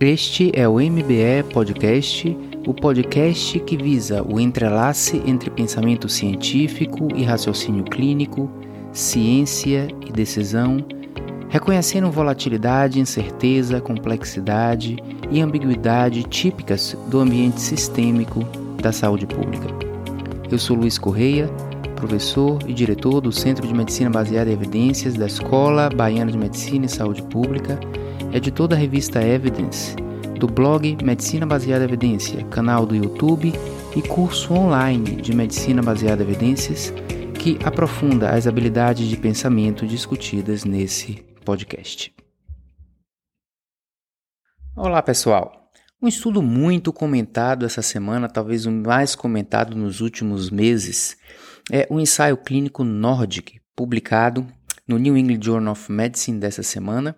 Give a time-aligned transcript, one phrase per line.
[0.00, 7.22] Este é o MBE Podcast, o podcast que visa o entrelace entre pensamento científico e
[7.22, 8.50] raciocínio clínico,
[8.92, 10.84] ciência e decisão,
[11.48, 14.96] reconhecendo volatilidade, incerteza, complexidade
[15.30, 18.40] e ambiguidade típicas do ambiente sistêmico
[18.82, 19.68] da saúde pública.
[20.50, 21.48] Eu sou Luiz Correia,
[21.94, 26.86] professor e diretor do Centro de Medicina Baseada em Evidências da Escola Baiana de Medicina
[26.86, 27.78] e Saúde Pública
[28.34, 29.94] editor da revista Evidence,
[30.40, 33.52] do blog Medicina Baseada em Evidência, canal do YouTube
[33.94, 36.92] e curso online de Medicina Baseada em Evidências
[37.40, 42.12] que aprofunda as habilidades de pensamento discutidas nesse podcast.
[44.74, 45.70] Olá, pessoal!
[46.02, 51.16] Um estudo muito comentado essa semana, talvez o mais comentado nos últimos meses,
[51.70, 54.44] é o ensaio clínico Nordic, publicado
[54.88, 57.16] no New England Journal of Medicine dessa semana,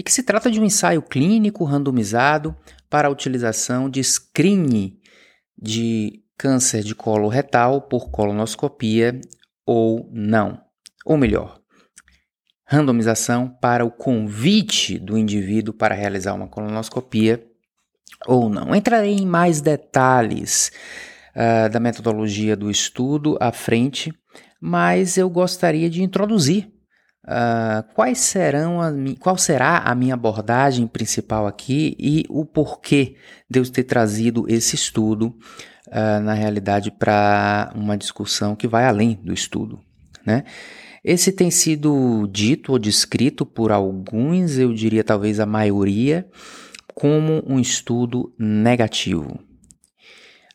[0.00, 2.56] e que se trata de um ensaio clínico randomizado
[2.88, 4.98] para a utilização de screening
[5.60, 9.20] de câncer de colo retal por colonoscopia
[9.66, 10.58] ou não.
[11.04, 11.60] Ou melhor,
[12.64, 17.46] randomização para o convite do indivíduo para realizar uma colonoscopia
[18.26, 18.74] ou não.
[18.74, 20.72] Entrarei em mais detalhes
[21.36, 24.10] uh, da metodologia do estudo à frente,
[24.58, 26.72] mas eu gostaria de introduzir
[27.22, 33.16] Uh, quais serão a, qual será a minha abordagem principal aqui e o porquê
[33.48, 35.36] de eu ter trazido esse estudo,
[35.88, 39.78] uh, na realidade, para uma discussão que vai além do estudo.
[40.24, 40.44] Né?
[41.04, 46.26] Esse tem sido dito ou descrito por alguns, eu diria talvez a maioria,
[46.94, 49.38] como um estudo negativo.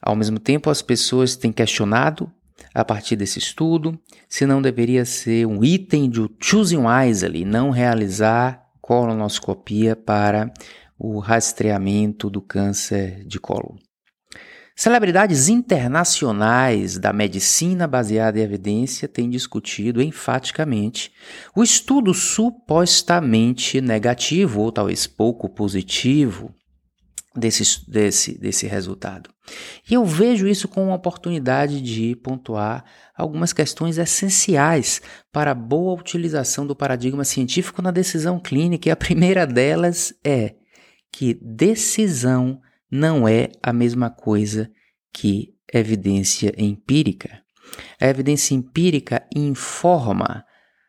[0.02, 2.32] Ao mesmo tempo, as pessoas têm questionado
[2.74, 8.66] a partir desse estudo, se não deveria ser um item de choosing wisely, não realizar
[8.82, 10.52] colonoscopia para
[10.98, 13.78] o rastreamento do câncer de colo.
[14.78, 21.14] Celebridades internacionais da medicina baseada em evidência têm discutido enfaticamente
[21.56, 26.54] o estudo supostamente negativo ou talvez pouco positivo
[27.36, 29.30] desse, desse, desse resultado.
[29.90, 32.84] E eu vejo isso como uma oportunidade de pontuar
[33.16, 35.02] algumas questões essenciais
[35.32, 40.56] para a boa utilização do paradigma científico na decisão clínica, e a primeira delas é
[41.12, 42.60] que decisão
[42.90, 44.70] não é a mesma coisa
[45.14, 47.42] que evidência empírica.
[48.00, 50.46] A evidência empírica informa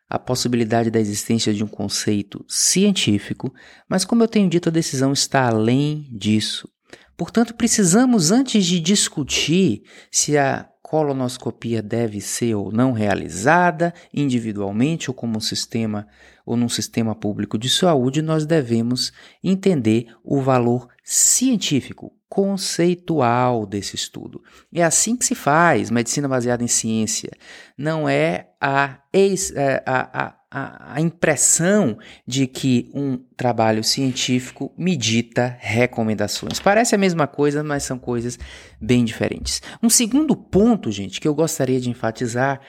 [0.09, 3.53] a possibilidade da existência de um conceito científico,
[3.89, 6.69] mas, como eu tenho dito, a decisão está além disso.
[7.17, 9.81] Portanto, precisamos, antes de discutir
[10.11, 16.07] se a colonoscopia deve ser ou não realizada individualmente ou como um sistema
[16.45, 19.11] ou num sistema público de saúde, nós devemos
[19.43, 24.43] entender o valor científico, conceitual desse estudo.
[24.73, 27.31] É assim que se faz medicina baseada em ciência.
[27.77, 36.59] Não é a, é, a, a, a impressão de que um trabalho científico medita recomendações.
[36.59, 38.37] Parece a mesma coisa, mas são coisas
[38.79, 39.61] bem diferentes.
[39.81, 42.61] Um segundo ponto, gente, que eu gostaria de enfatizar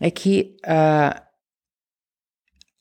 [0.00, 1.22] é que a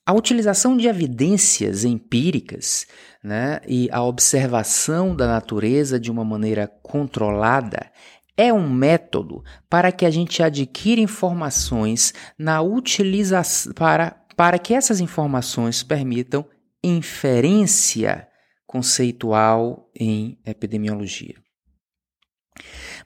[0.06, 2.88] a utilização de evidências empíricas
[3.24, 7.92] né, e a observação da natureza de uma maneira controlada
[8.36, 15.00] é um método para que a gente adquira informações na utilização para, para que essas
[15.00, 16.46] informações permitam
[16.84, 18.28] inferência
[18.66, 21.36] conceitual em epidemiologia.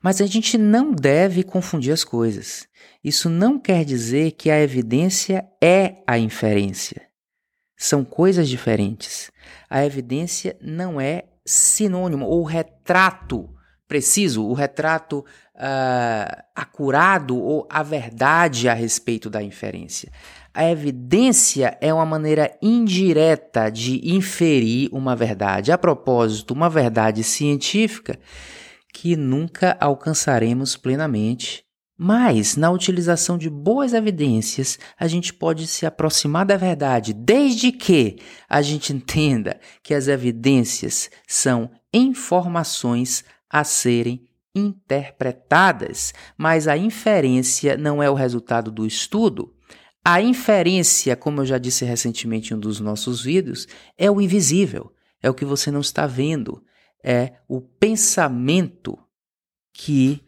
[0.06, 2.68] Mas a gente não deve confundir as coisas.
[3.04, 7.02] Isso não quer dizer que a evidência é a inferência.
[7.76, 9.32] São coisas diferentes.
[9.68, 13.50] A evidência não é sinônimo ou retrato
[13.88, 20.12] preciso, o retrato uh, acurado ou a verdade a respeito da inferência.
[20.54, 25.72] A evidência é uma maneira indireta de inferir uma verdade.
[25.72, 28.20] A propósito, uma verdade científica
[28.96, 31.66] que nunca alcançaremos plenamente
[31.98, 38.18] mas, na utilização de boas evidências, a gente pode se aproximar da verdade, desde que
[38.50, 48.04] a gente entenda que as evidências são informações a serem interpretadas, mas a inferência não
[48.04, 49.54] é o resultado do estudo.
[50.04, 53.68] A inferência, como eu já disse recentemente em um dos nossos vídeos,
[53.98, 54.92] é o invisível,
[55.24, 56.62] é o que você não está vendo,
[57.06, 58.98] é o pensamento
[59.72, 60.22] que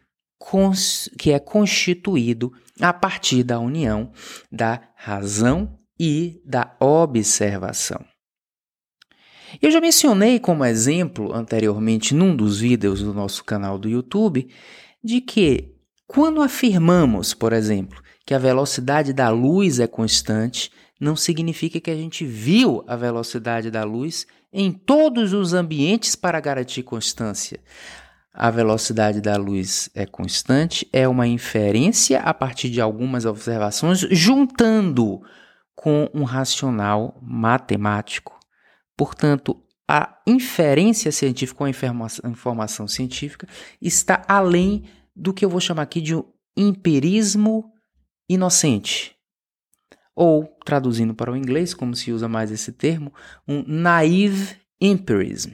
[1.18, 4.12] que é constituído a partir da união
[4.50, 8.02] da razão e da observação.
[9.60, 14.48] Eu já mencionei como exemplo anteriormente num dos vídeos do nosso canal do YouTube
[15.02, 15.74] de que
[16.06, 21.94] quando afirmamos, por exemplo, que a velocidade da luz é constante, não significa que a
[21.94, 27.60] gente viu a velocidade da luz em todos os ambientes para garantir constância.
[28.32, 35.20] A velocidade da luz é constante, é uma inferência a partir de algumas observações, juntando
[35.74, 38.38] com um racional matemático.
[38.96, 43.48] Portanto, a inferência científica ou a informação, científica
[43.80, 44.84] está além
[45.16, 46.24] do que eu vou chamar aqui de um
[46.56, 47.72] empirismo
[48.28, 49.17] inocente.
[50.20, 53.14] Ou, traduzindo para o inglês, como se usa mais esse termo,
[53.46, 55.50] um naive empirism.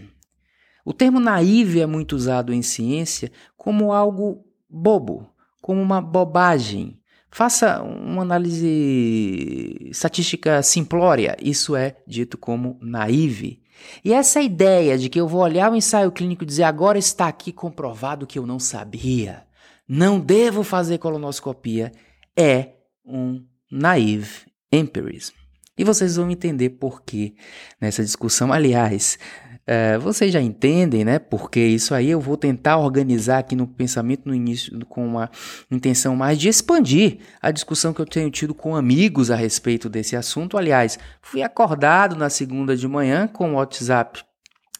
[0.82, 5.28] O termo naive é muito usado em ciência como algo bobo,
[5.60, 6.98] como uma bobagem.
[7.30, 13.62] Faça uma análise estatística simplória, isso é dito como naive.
[14.02, 17.28] E essa ideia de que eu vou olhar o ensaio clínico e dizer agora está
[17.28, 19.44] aqui comprovado que eu não sabia,
[19.86, 21.92] não devo fazer colonoscopia,
[22.34, 25.34] é um naive empirism.
[25.76, 27.34] E vocês vão entender por que
[27.80, 28.52] nessa discussão.
[28.52, 29.18] Aliás,
[29.66, 31.18] é, vocês já entendem, né?
[31.18, 35.30] Porque isso aí eu vou tentar organizar aqui no pensamento no início com uma
[35.70, 40.14] intenção mais de expandir a discussão que eu tenho tido com amigos a respeito desse
[40.14, 40.58] assunto.
[40.58, 44.22] Aliás, fui acordado na segunda de manhã com o WhatsApp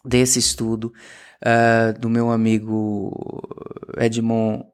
[0.05, 0.93] desse estudo
[1.43, 3.43] uh, do meu amigo
[3.97, 4.65] Edmond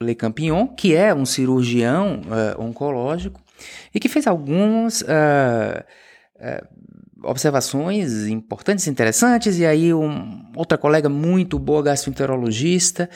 [0.00, 3.40] Le Campignon, que é um cirurgião uh, oncológico
[3.94, 5.84] e que fez alguns uh,
[7.24, 13.08] observações importantes, interessantes, e aí um, outra colega muito boa, gastroenterologista,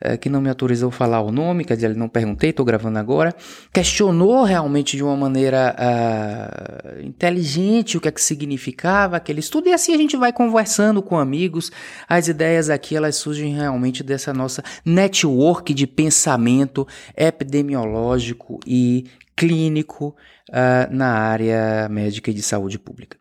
[0.00, 3.34] é, que não me autorizou falar o nome, quer dizer, não perguntei, estou gravando agora,
[3.72, 9.72] questionou realmente de uma maneira uh, inteligente o que é que significava aquele estudo, e
[9.72, 11.72] assim a gente vai conversando com amigos,
[12.08, 16.86] as ideias aqui elas surgem realmente dessa nossa network de pensamento
[17.16, 19.04] epidemiológico e
[19.38, 20.16] clínico
[20.50, 23.16] uh, na área médica e de saúde pública.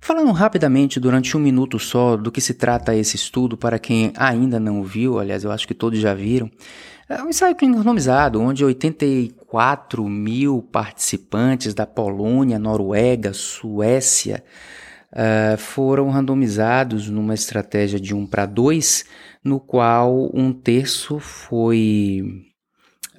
[0.00, 4.58] Falando rapidamente, durante um minuto só, do que se trata esse estudo, para quem ainda
[4.58, 6.50] não viu, aliás, eu acho que todos já viram,
[7.08, 14.42] é um ensaio clínico randomizado, onde 84 mil participantes da Polônia, Noruega, Suécia
[15.12, 19.04] uh, foram randomizados numa estratégia de 1 para 2,
[19.44, 22.51] no qual um terço foi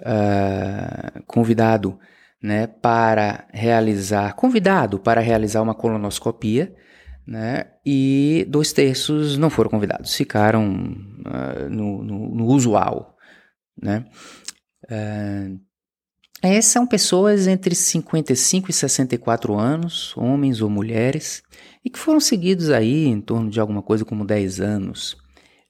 [0.04, 2.00] uh, convidado
[2.42, 6.76] né, para realizar, convidado para realizar uma colonoscopia,
[7.26, 10.94] né, e dois terços não foram convidados, ficaram
[11.26, 13.16] uh, no, no, no, usual.
[13.82, 14.06] Né.
[14.84, 15.60] Uh,
[16.62, 21.42] são pessoas entre 55 e 64 anos, homens ou mulheres,
[21.86, 25.14] e que foram seguidos aí em torno de alguma coisa como 10 anos.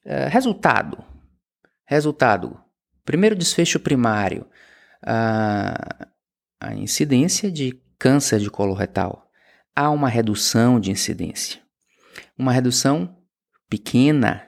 [0.04, 0.98] Uh, resultado.
[1.86, 2.63] Resultado.
[3.04, 4.46] Primeiro desfecho primário.
[5.02, 6.06] Uh,
[6.60, 9.30] a incidência de câncer de colo retal.
[9.76, 11.60] Há uma redução de incidência.
[12.38, 13.18] Uma redução
[13.68, 14.46] pequena,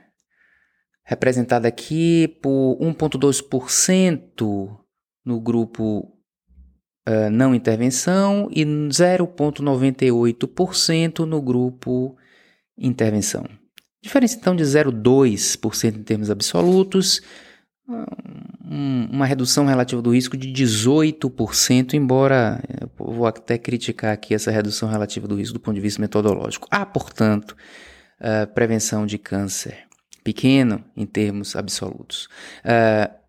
[1.05, 4.79] representada aqui por 1,2%
[5.25, 6.17] no grupo
[7.09, 12.17] uh, não intervenção e 0,98% no grupo
[12.79, 13.47] intervenção.
[14.03, 17.23] Diferença então de 0,2% em termos absolutos,
[18.69, 24.89] uma redução relativa do risco de 18%, embora eu vou até criticar aqui essa redução
[24.89, 26.67] relativa do risco do ponto de vista metodológico.
[26.71, 27.57] Há, portanto,
[28.21, 29.85] uh, prevenção de câncer
[30.25, 32.29] pequeno em termos absolutos.
[32.65, 33.27] Uh,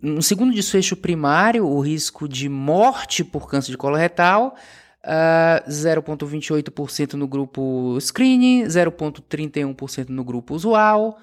[0.00, 4.56] no segundo desfecho primário, o risco de morte por câncer de colo retal
[5.02, 11.18] Uh, 0,28% no grupo screening, 0,31% no grupo usual,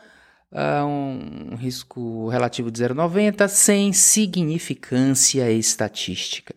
[0.53, 6.55] um risco relativo de 0,90 sem significância estatística.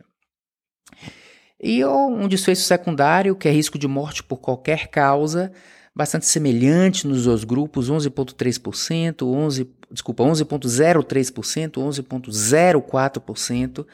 [1.62, 5.52] E um desfecho secundário, que é risco de morte por qualquer causa,
[5.94, 13.87] bastante semelhante nos dois grupos, 11,3%, 11, desculpa, 11,03%, 11,04%, uh,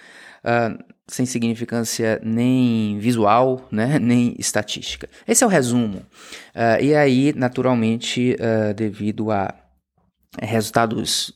[1.09, 5.09] sem significância nem visual, né, nem estatística.
[5.26, 6.07] Esse é o resumo.
[6.55, 9.53] Uh, e aí, naturalmente, uh, devido a
[10.40, 11.33] resultados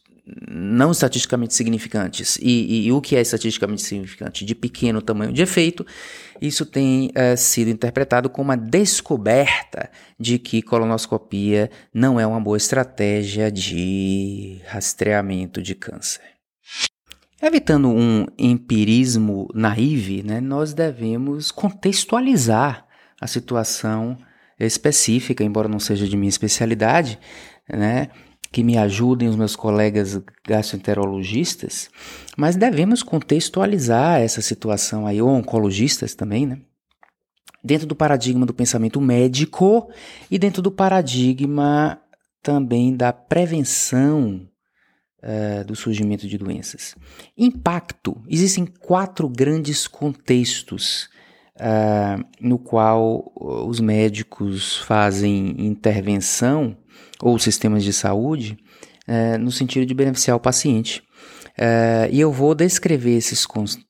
[0.48, 5.42] não estatisticamente significantes e, e, e, o que é estatisticamente significante de pequeno tamanho de
[5.42, 5.84] efeito,
[6.40, 12.56] isso tem uh, sido interpretado como uma descoberta de que colonoscopia não é uma boa
[12.56, 16.22] estratégia de rastreamento de câncer.
[17.42, 22.86] Evitando um empirismo naive, né, nós devemos contextualizar
[23.20, 24.18] a situação
[24.58, 27.18] específica, embora não seja de minha especialidade,
[27.66, 28.10] né?
[28.52, 31.88] Que me ajudem os meus colegas gastroenterologistas,
[32.36, 36.58] mas devemos contextualizar essa situação aí, ou oncologistas também, né?
[37.62, 39.88] Dentro do paradigma do pensamento médico
[40.30, 42.00] e dentro do paradigma
[42.42, 44.48] também da prevenção
[45.22, 46.96] uh, do surgimento de doenças.
[47.36, 48.16] Impacto.
[48.28, 51.10] Existem quatro grandes contextos
[51.56, 56.76] uh, no qual os médicos fazem intervenção
[57.22, 58.58] ou sistemas de saúde
[59.08, 61.02] uh, no sentido de beneficiar o paciente.
[62.10, 63.46] e eu vou descrever esses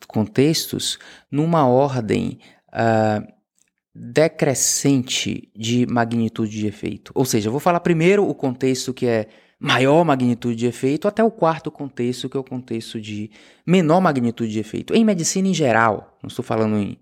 [0.07, 0.99] contextos
[1.31, 2.39] numa ordem
[3.95, 7.13] decrescente de magnitude de efeito.
[7.15, 9.29] Ou seja, eu vou falar primeiro o contexto que é
[9.61, 13.31] maior magnitude de efeito, até o quarto contexto, que é o contexto de
[13.67, 14.95] menor magnitude de efeito.
[14.95, 16.99] Em medicina em geral, não estou falando em,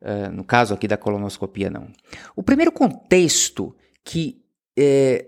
[0.00, 1.86] uh, no caso aqui da colonoscopia, não.
[2.34, 3.74] O primeiro contexto
[4.04, 4.42] que
[4.76, 5.26] é,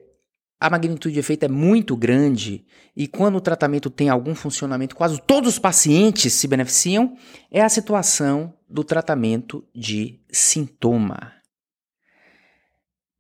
[0.61, 2.65] a magnitude de efeito é muito grande
[2.97, 7.17] e quando o tratamento tem algum funcionamento, quase todos os pacientes se beneficiam,
[7.51, 11.33] é a situação do tratamento de sintoma.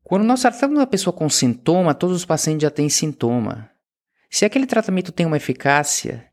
[0.02, 3.70] Quando nós tratamos uma pessoa com sintoma, todos os pacientes já têm sintoma.
[4.30, 6.28] Se aquele tratamento tem uma eficácia,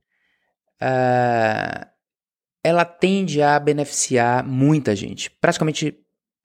[0.81, 1.85] uh,
[2.63, 6.00] ela tende a beneficiar muita gente, praticamente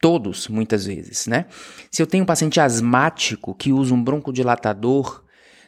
[0.07, 1.47] todos, muitas vezes, né?
[1.91, 5.25] Se eu tenho um paciente asmático que usa um broncodilatador,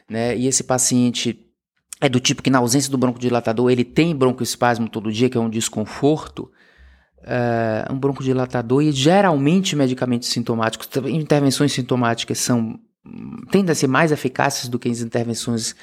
[0.09, 1.45] né, e esse paciente
[1.99, 5.41] é do tipo que na ausência do broncodilatador ele tem broncoespasmo todo dia, que é
[5.41, 6.49] um desconforto,
[7.17, 12.79] uh, um broncodilatador e geralmente medicamentos sintomáticos, intervenções sintomáticas são
[13.51, 15.75] tendem a ser mais eficazes do que as intervenções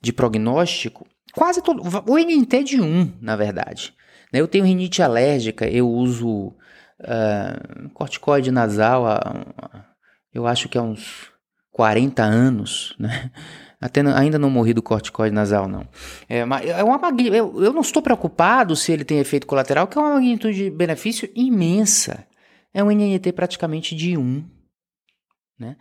[0.00, 1.04] de prognóstico.
[1.32, 3.92] Quase todo, o NT de 1, na verdade.
[4.32, 4.40] Né?
[4.40, 6.54] Eu tenho rinite alérgica, eu uso
[7.00, 9.84] uh, corticoide nasal há,
[10.32, 11.30] eu acho que há uns
[11.70, 13.30] 40 anos, né?
[13.80, 15.86] Até ainda não morri do corticoide nasal, não.
[16.26, 16.44] É, é
[16.84, 20.56] uma, eu, eu não estou preocupado se ele tem efeito colateral, que é uma magnitude
[20.56, 22.26] de benefício imensa.
[22.72, 24.42] É um NNT praticamente de 1.
[25.58, 25.76] Né?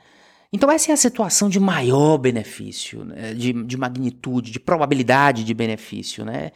[0.52, 3.34] Então, essa é a situação de maior benefício, né?
[3.34, 6.26] de, de magnitude, de probabilidade de benefício.
[6.26, 6.52] Né?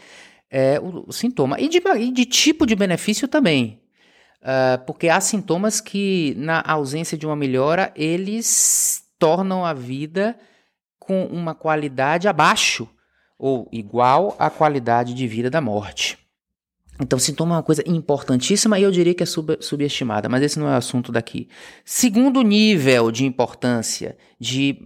[0.51, 1.61] É o, o sintoma.
[1.61, 3.81] E de, e de tipo de benefício também.
[4.41, 10.37] Uh, porque há sintomas que, na ausência de uma melhora, eles tornam a vida
[10.99, 12.87] com uma qualidade abaixo
[13.37, 16.17] ou igual à qualidade de vida da morte.
[16.99, 20.57] Então, sintoma é uma coisa importantíssima e eu diria que é sub subestimada, mas esse
[20.57, 21.47] não é o assunto daqui.
[21.85, 24.79] Segundo nível de importância, de,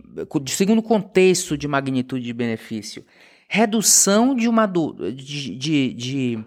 [0.43, 3.05] de segundo contexto de magnitude de benefício,
[3.47, 6.45] redução de uma do, de, de, de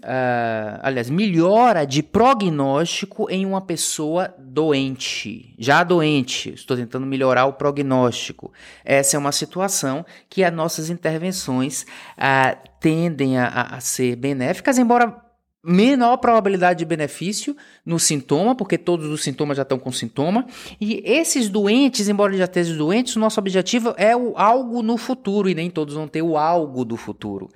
[0.00, 6.50] Uh, aliás, melhora de prognóstico em uma pessoa doente, já doente.
[6.50, 8.52] Estou tentando melhorar o prognóstico.
[8.84, 15.27] Essa é uma situação que as nossas intervenções uh, tendem a, a ser benéficas, embora
[15.64, 20.46] menor probabilidade de benefício no sintoma, porque todos os sintomas já estão com sintoma.
[20.80, 25.48] E esses doentes, embora já estejam doentes, o nosso objetivo é o algo no futuro,
[25.48, 27.48] e nem todos vão ter o algo do futuro.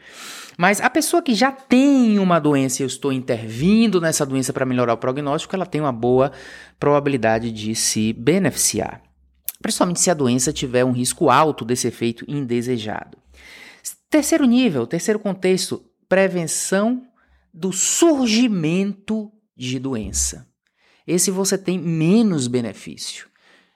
[0.59, 4.67] Mas a pessoa que já tem uma doença e eu estou intervindo nessa doença para
[4.67, 6.33] melhorar o prognóstico, ela tem uma boa
[6.79, 9.01] probabilidade de se beneficiar.
[9.61, 13.17] Principalmente se a doença tiver um risco alto desse efeito indesejado.
[14.11, 17.03] Terceiro nível, terceiro contexto, prevenção
[17.53, 20.49] do surgimento de doença.
[21.07, 23.29] Esse você tem menos benefício,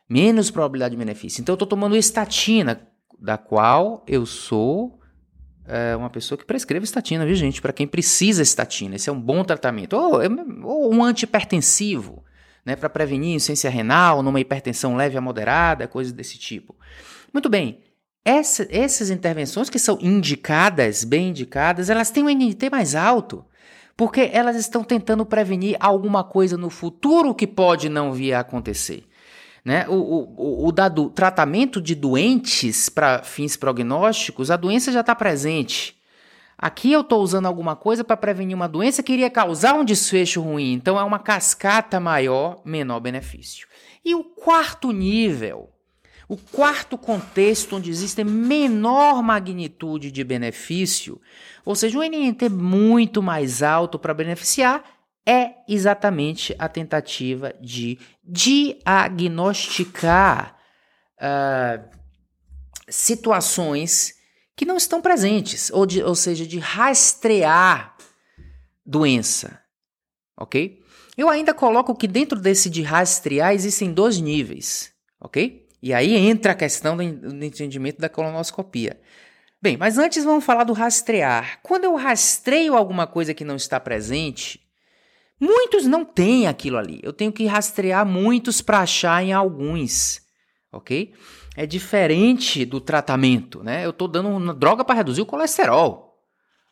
[0.09, 1.41] menos probabilidade de benefício.
[1.41, 5.01] Então eu estou tomando estatina, da qual eu sou
[5.67, 7.61] é, uma pessoa que prescreve estatina, viu gente?
[7.61, 9.95] Para quem precisa estatina, esse é um bom tratamento.
[9.95, 10.21] Ou,
[10.65, 12.25] ou um antipertensivo,
[12.65, 12.77] né?
[12.77, 16.75] Para prevenir insuficiência renal, numa hipertensão leve a moderada, coisas desse tipo.
[17.33, 17.81] Muito bem.
[18.25, 23.45] Essa, essas intervenções que são indicadas, bem indicadas, elas têm um NNT mais alto
[23.97, 29.05] porque elas estão tentando prevenir alguma coisa no futuro que pode não vir a acontecer.
[29.65, 29.87] Né?
[29.89, 35.97] O, o, o, dado tratamento de doentes para fins prognósticos, a doença já está presente.
[36.59, 40.41] Aqui eu estou usando alguma coisa para prevenir uma doença que iria causar um desfecho
[40.41, 40.73] ruim.
[40.73, 43.67] Então é uma cascata maior, menor benefício.
[44.05, 45.71] E o quarto nível
[46.29, 51.21] o quarto contexto onde existe menor magnitude de benefício,
[51.65, 54.85] ou seja, um NNT muito mais alto para beneficiar,
[55.25, 60.57] é exatamente a tentativa de diagnosticar
[61.19, 61.83] uh,
[62.89, 64.15] situações
[64.57, 67.97] que não estão presentes, ou, de, ou seja, de rastrear
[68.85, 69.61] doença,
[70.37, 70.81] ok?
[71.17, 75.66] Eu ainda coloco que dentro desse de rastrear existem dois níveis, ok?
[75.83, 79.01] E aí entra a questão do entendimento da colonoscopia.
[79.61, 81.59] Bem, mas antes vamos falar do rastrear.
[81.63, 84.61] Quando eu rastreio alguma coisa que não está presente,
[85.41, 87.01] muitos não têm aquilo ali.
[87.03, 90.21] Eu tenho que rastrear muitos para achar em alguns,
[90.73, 91.15] ok?
[91.57, 93.85] É diferente do tratamento, né?
[93.85, 96.07] Eu estou dando uma droga para reduzir o colesterol.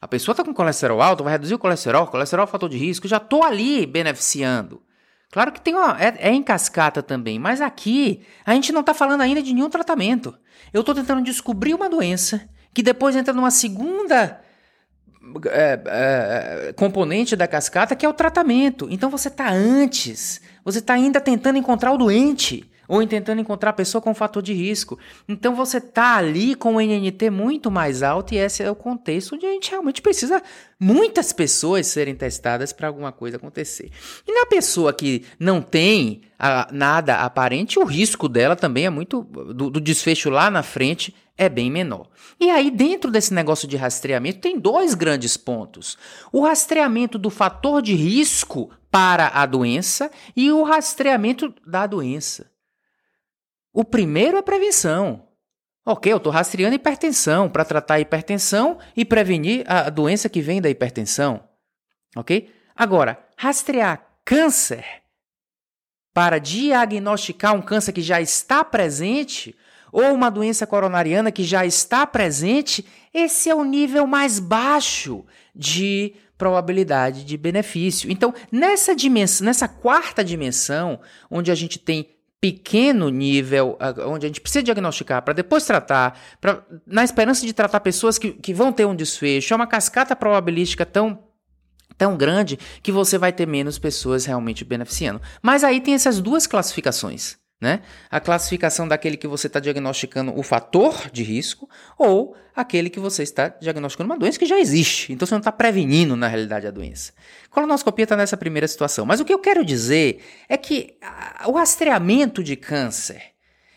[0.01, 3.09] A pessoa está com colesterol alto, vai reduzir o colesterol, colesterol é fator de risco,
[3.09, 4.83] já estou ali beneficiando.
[5.35, 8.95] Claro que tem uma, é, é em cascata também, mas aqui a gente não está
[8.95, 10.33] falando ainda de nenhum tratamento.
[10.73, 14.41] Eu estou tentando descobrir uma doença que depois entra numa segunda
[15.51, 18.87] é, é, componente da cascata, que é o tratamento.
[18.89, 23.75] Então você está antes, você está ainda tentando encontrar o doente ou tentando encontrar a
[23.75, 24.99] pessoa com fator de risco.
[25.29, 29.35] Então você está ali com o NNT muito mais alto e esse é o contexto
[29.35, 30.43] onde a gente realmente precisa
[30.79, 33.91] muitas pessoas serem testadas para alguma coisa acontecer.
[34.27, 39.23] E na pessoa que não tem a, nada aparente, o risco dela também é muito
[39.23, 42.09] do, do desfecho lá na frente é bem menor.
[42.39, 45.99] E aí, dentro desse negócio de rastreamento, tem dois grandes pontos:
[46.33, 52.54] o rastreamento do fator de risco para a doença e o rastreamento da doença.
[53.75, 55.27] O primeiro é prevenção.
[55.85, 60.63] Ok, eu estou rastreando hipertensão para tratar a hipertensão e prevenir a doença que vem
[60.63, 61.43] da hipertensão.
[62.17, 62.51] Ok?
[62.77, 64.85] Agora, rastrear câncer
[66.15, 69.57] para diagnosticar um câncer que já está presente
[69.91, 76.15] ou uma doença coronariana que já está presente, esse é o nível mais baixo de
[76.39, 78.11] probabilidade de benefício.
[78.11, 82.14] Então, nessa dimensão, nessa quarta dimensão, onde a gente tem
[82.45, 87.81] pequeno nível, onde a gente precisa diagnosticar para depois tratar, pra, na esperança de tratar
[87.81, 91.25] pessoas que, que vão ter um desfecho, é uma cascata probabilística tão
[91.97, 95.23] tão grande que você vai ter menos pessoas realmente beneficiando.
[95.41, 97.39] Mas aí tem essas duas classificações.
[97.65, 97.81] Né?
[98.11, 101.67] A classificação daquele que você está diagnosticando o fator de risco
[101.97, 105.15] ou aquele que você está diagnosticando uma doença que já existe.
[105.15, 107.15] Então você não está prevenindo, na realidade, a doença.
[107.49, 109.07] Colonoscopia está nessa primeira situação.
[109.07, 110.99] Mas o que eu quero dizer é que
[111.47, 113.33] o rastreamento de câncer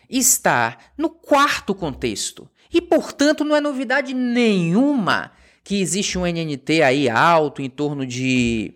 [0.06, 2.46] está no quarto contexto.
[2.70, 5.32] E, portanto, não é novidade nenhuma
[5.68, 8.72] que existe um NNT aí alto, em torno de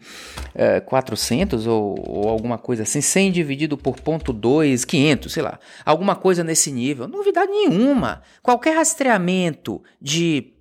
[0.55, 5.59] é, 400 ou, ou, alguma coisa assim, 100 dividido por ponto 2, 500, sei lá,
[5.87, 7.09] alguma coisa nesse nível.
[7.09, 8.21] Novidade nenhuma.
[8.43, 10.53] Qualquer rastreamento de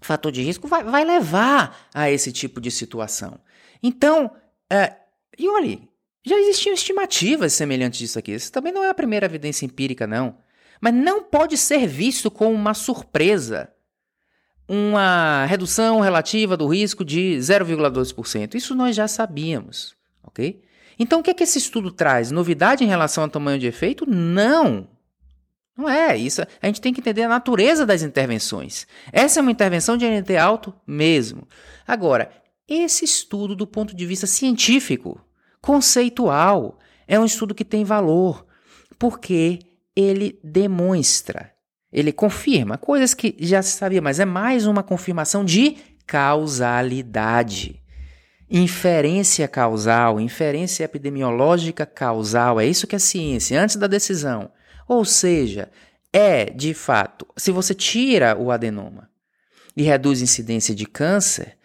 [0.00, 3.38] fator de risco vai, vai levar a esse tipo de situação.
[3.82, 4.30] Então,
[4.72, 4.96] é,
[5.38, 5.78] e olha,
[6.24, 8.32] já existiam estimativas semelhantes disso aqui.
[8.32, 10.38] Isso também não é a primeira evidência empírica, não.
[10.80, 13.75] Mas não pode ser visto como uma surpresa
[14.68, 18.54] uma redução relativa do risco de 0,2%.
[18.54, 20.62] Isso nós já sabíamos, ok?
[20.98, 22.30] Então o que é que esse estudo traz?
[22.30, 24.08] Novidade em relação ao tamanho de efeito?
[24.08, 24.88] Não.
[25.76, 26.40] Não é isso.
[26.62, 28.86] A gente tem que entender a natureza das intervenções.
[29.12, 31.46] Essa é uma intervenção de NT alto mesmo.
[31.86, 32.30] Agora,
[32.66, 35.20] esse estudo do ponto de vista científico,
[35.60, 38.46] conceitual, é um estudo que tem valor,
[38.98, 39.58] porque
[39.94, 41.52] ele demonstra
[41.92, 47.82] ele confirma coisas que já se sabia, mas é mais uma confirmação de causalidade.
[48.48, 54.50] Inferência causal, inferência epidemiológica causal, é isso que é ciência, antes da decisão.
[54.86, 55.68] Ou seja,
[56.12, 59.10] é, de fato, se você tira o adenoma
[59.76, 61.56] e reduz a incidência de câncer,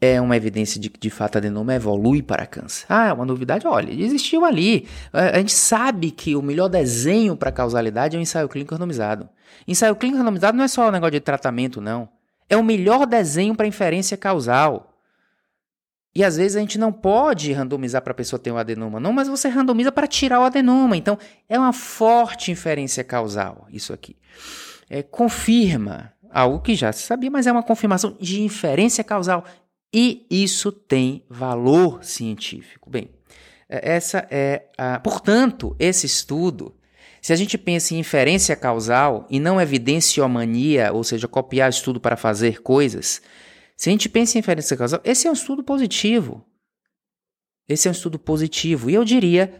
[0.00, 2.86] é uma evidência de que de fato adenoma evolui para câncer.
[2.88, 3.66] Ah, é uma novidade?
[3.68, 4.88] Olha, existiu ali.
[5.12, 9.28] A gente sabe que o melhor desenho para causalidade é o ensaio clínico randomizado.
[9.66, 12.08] Ensaio clínico randomizado não é só um negócio de tratamento, não.
[12.48, 14.92] É o melhor desenho para inferência causal.
[16.14, 19.12] E às vezes a gente não pode randomizar para a pessoa ter um adenoma, não,
[19.12, 20.96] mas você randomiza para tirar o adenoma.
[20.96, 24.16] Então é uma forte inferência causal, isso aqui.
[24.90, 29.44] É, confirma algo que já se sabia, mas é uma confirmação de inferência causal.
[29.92, 32.90] E isso tem valor científico.
[32.90, 33.10] Bem,
[33.68, 35.00] é, essa é a.
[35.00, 36.74] Portanto, esse estudo,
[37.22, 42.16] se a gente pensa em inferência causal e não evidenciomania, ou seja, copiar estudo para
[42.16, 43.22] fazer coisas,
[43.76, 46.44] se a gente pensa em inferência causal, esse é um estudo positivo.
[47.68, 48.90] Esse é um estudo positivo.
[48.90, 49.56] E eu diria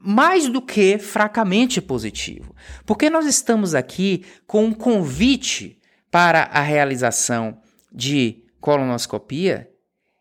[0.00, 2.52] mais do que fracamente positivo.
[2.84, 7.58] Porque nós estamos aqui com um convite para a realização
[7.92, 9.70] de colonoscopia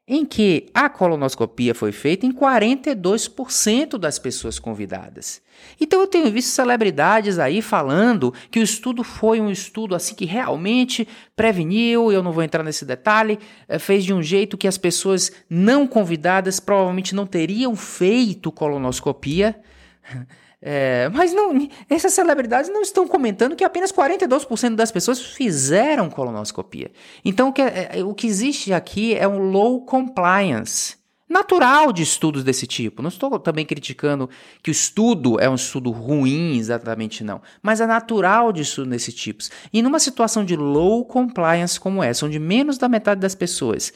[0.06, 5.42] em que a colonoscopia foi feita em 42% das pessoas convidadas.
[5.80, 10.26] Então eu tenho visto celebridades aí falando que o estudo foi um estudo assim que
[10.26, 14.78] realmente preveniu, eu não vou entrar nesse detalhe, eh, fez de um jeito que as
[14.78, 19.56] pessoas não convidadas provavelmente não teriam feito colonoscopia.
[20.66, 26.90] É, mas não, essas celebridades não estão comentando que apenas 42% das pessoas fizeram colonoscopia.
[27.26, 30.96] Então, o que, é, é, o que existe aqui é um low compliance
[31.28, 33.02] natural de estudos desse tipo.
[33.02, 34.30] Não estou também criticando
[34.62, 37.42] que o estudo é um estudo ruim, exatamente não.
[37.62, 39.44] Mas é natural de estudo desse tipo.
[39.74, 43.92] E numa situação de low compliance como essa, onde menos da metade das pessoas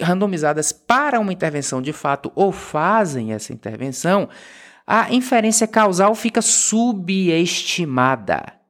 [0.00, 4.28] randomizadas para uma intervenção de fato ou fazem essa intervenção,
[4.86, 8.64] a inferência causal fica subestimada.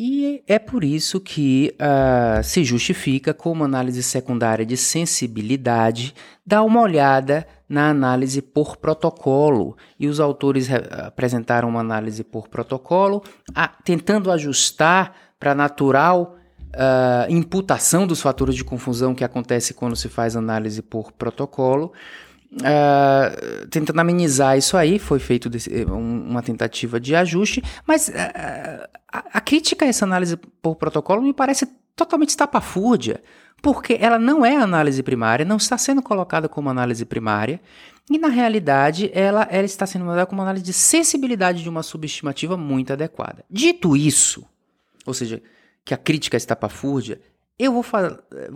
[0.00, 6.14] E é por isso que uh, se justifica como análise secundária de sensibilidade
[6.46, 9.76] dar uma olhada na análise por protocolo.
[9.98, 10.68] E os autores
[11.04, 16.36] apresentaram uma análise por protocolo, a, tentando ajustar para a natural
[16.68, 21.92] uh, imputação dos fatores de confusão que acontece quando se faz análise por protocolo.
[22.50, 28.08] Uh, tentando amenizar isso aí, foi feito desse, eh, um, uma tentativa de ajuste, mas
[28.08, 28.12] uh,
[29.12, 33.22] a, a, crítica a essa análise por protocolo me parece totalmente estapafúrdia,
[33.60, 37.60] porque ela não é análise primária, não está sendo colocada como análise primária,
[38.10, 42.56] e na realidade ela, ela está sendo usada como análise de sensibilidade de uma subestimativa
[42.56, 43.44] muito adequada.
[43.50, 44.46] Dito isso,
[45.04, 45.42] ou seja,
[45.84, 47.20] que a crítica é estapafúrdia,
[47.58, 47.84] eu vou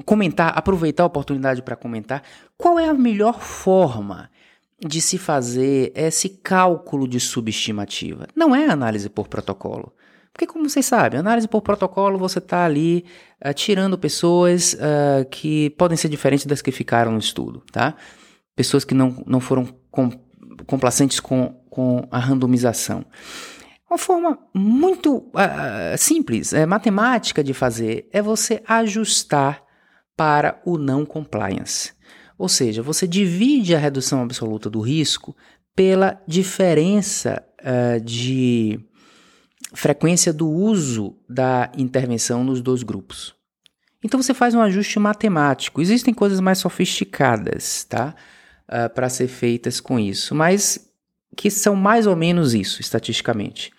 [0.04, 2.22] comentar, aproveitar a oportunidade para comentar
[2.56, 4.30] qual é a melhor forma
[4.78, 8.26] de se fazer esse cálculo de subestimativa.
[8.34, 9.92] Não é análise por protocolo.
[10.32, 13.04] Porque, como vocês sabem, análise por protocolo você está ali
[13.44, 17.94] uh, tirando pessoas uh, que podem ser diferentes das que ficaram no estudo, tá?
[18.56, 20.10] Pessoas que não, não foram com,
[20.66, 23.04] complacentes com, com a randomização.
[23.92, 29.62] Uma forma muito uh, simples, é, matemática de fazer, é você ajustar
[30.16, 31.92] para o não compliance.
[32.38, 35.36] Ou seja, você divide a redução absoluta do risco
[35.76, 38.80] pela diferença uh, de
[39.74, 43.34] frequência do uso da intervenção nos dois grupos.
[44.02, 45.82] Então você faz um ajuste matemático.
[45.82, 48.14] Existem coisas mais sofisticadas, tá?
[48.66, 50.90] Uh, para ser feitas com isso, mas
[51.36, 53.70] que são mais ou menos isso, estatisticamente.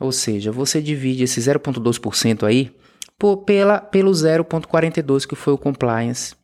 [0.00, 2.70] Ou seja, você divide esse 0,2% aí
[3.18, 6.34] por, pela, pelo 0,42% que foi o compliance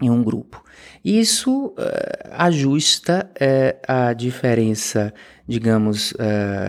[0.00, 0.62] em um grupo.
[1.04, 1.74] Isso uh,
[2.32, 5.12] ajusta uh, a diferença,
[5.46, 6.16] digamos, uh,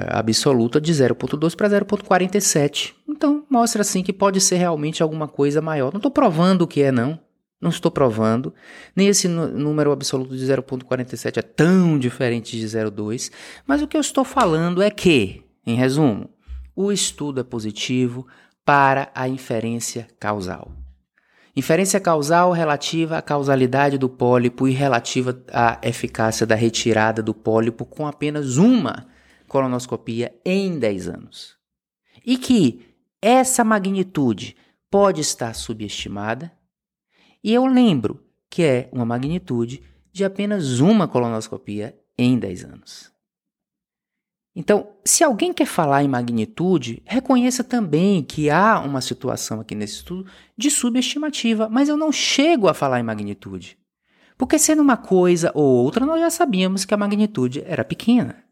[0.10, 2.94] absoluta de 0,2 para 0,47.
[3.08, 5.92] Então, mostra assim que pode ser realmente alguma coisa maior.
[5.94, 7.20] Não estou provando o que é, não.
[7.62, 8.54] Não estou provando.
[8.96, 13.32] Nem esse número absoluto de 0,47 é tão diferente de 0,2.
[13.68, 16.30] Mas o que eu estou falando é que em resumo,
[16.76, 18.28] o estudo é positivo
[18.64, 20.72] para a inferência causal.
[21.56, 27.86] Inferência causal relativa à causalidade do pólipo e relativa à eficácia da retirada do pólipo
[27.86, 29.08] com apenas uma
[29.48, 31.58] colonoscopia em 10 anos.
[32.26, 32.86] E que
[33.22, 34.56] essa magnitude
[34.90, 36.52] pode estar subestimada,
[37.44, 43.19] e eu lembro que é uma magnitude de apenas uma colonoscopia em 10 anos.
[44.60, 49.94] Então, se alguém quer falar em magnitude, reconheça também que há uma situação aqui nesse
[49.94, 53.78] estudo de subestimativa, mas eu não chego a falar em magnitude.
[54.38, 58.44] Porque sendo uma coisa ou outra, nós já sabíamos que a magnitude era pequena.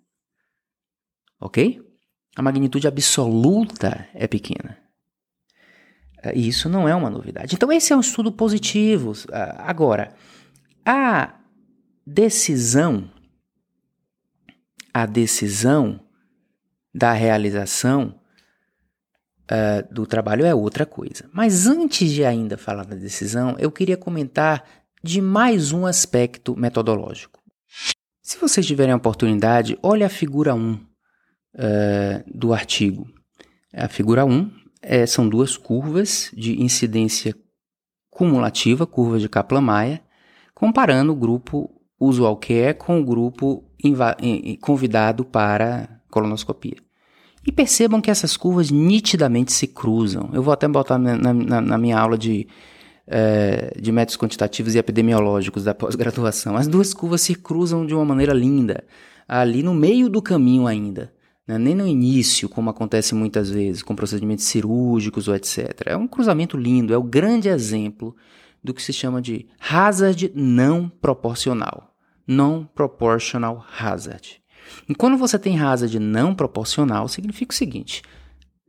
[1.41, 1.85] Ok?
[2.37, 4.77] A magnitude absoluta é pequena.
[6.33, 7.53] E isso não é uma novidade.
[7.53, 9.11] Então, esse é um estudo positivo.
[9.57, 10.15] Agora,
[10.85, 11.33] a
[12.05, 13.11] decisão
[14.97, 15.99] a decisão
[16.91, 18.19] da realização
[19.43, 21.29] uh, do trabalho é outra coisa.
[21.31, 24.67] Mas antes de ainda falar da decisão, eu queria comentar
[25.03, 27.39] de mais um aspecto metodológico.
[28.23, 30.79] Se vocês tiverem a oportunidade, olhe a figura 1 uh,
[32.25, 33.07] do artigo.
[33.71, 37.35] A figura 1 é, são duas curvas de incidência
[38.09, 40.01] cumulativa, curva de Kaplan-Meier,
[40.55, 43.63] comparando o grupo usual care com o grupo
[44.61, 46.77] convidado para colonoscopia.
[47.45, 50.29] E percebam que essas curvas nitidamente se cruzam.
[50.33, 52.45] Eu vou até botar na, na, na minha aula de,
[53.07, 56.57] é, de métodos quantitativos e epidemiológicos da pós-graduação.
[56.57, 58.83] As duas curvas se cruzam de uma maneira linda,
[59.25, 61.13] ali no meio do caminho ainda.
[61.47, 61.57] Né?
[61.57, 65.83] Nem no início, como acontece muitas vezes, com procedimentos cirúrgicos ou etc.
[65.85, 68.13] É um cruzamento lindo, é o grande exemplo
[68.61, 71.86] do que se chama de hazard não proporcional.
[72.27, 74.41] Non-proportional hazard.
[74.87, 78.01] E quando você tem hazard não proporcional, significa o seguinte: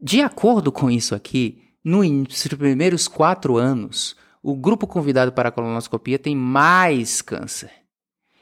[0.00, 6.18] de acordo com isso aqui, nos primeiros quatro anos, o grupo convidado para a colonoscopia
[6.18, 7.70] tem mais câncer.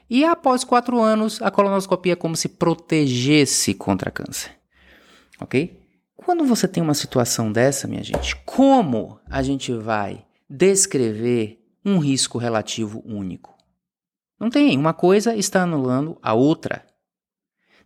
[0.09, 4.52] E após quatro anos, a colonoscopia é como se protegesse contra câncer.
[5.40, 5.83] Ok?
[6.14, 12.38] Quando você tem uma situação dessa, minha gente, como a gente vai descrever um risco
[12.38, 13.55] relativo único?
[14.38, 14.77] Não tem.
[14.77, 16.85] Uma coisa está anulando a outra.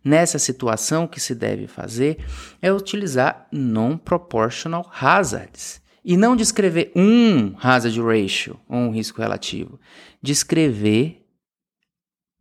[0.03, 2.25] Nessa situação, o que se deve fazer
[2.61, 5.81] é utilizar non-proportional hazards.
[6.03, 9.79] E não descrever um hazard ratio, um risco relativo.
[10.21, 11.23] Descrever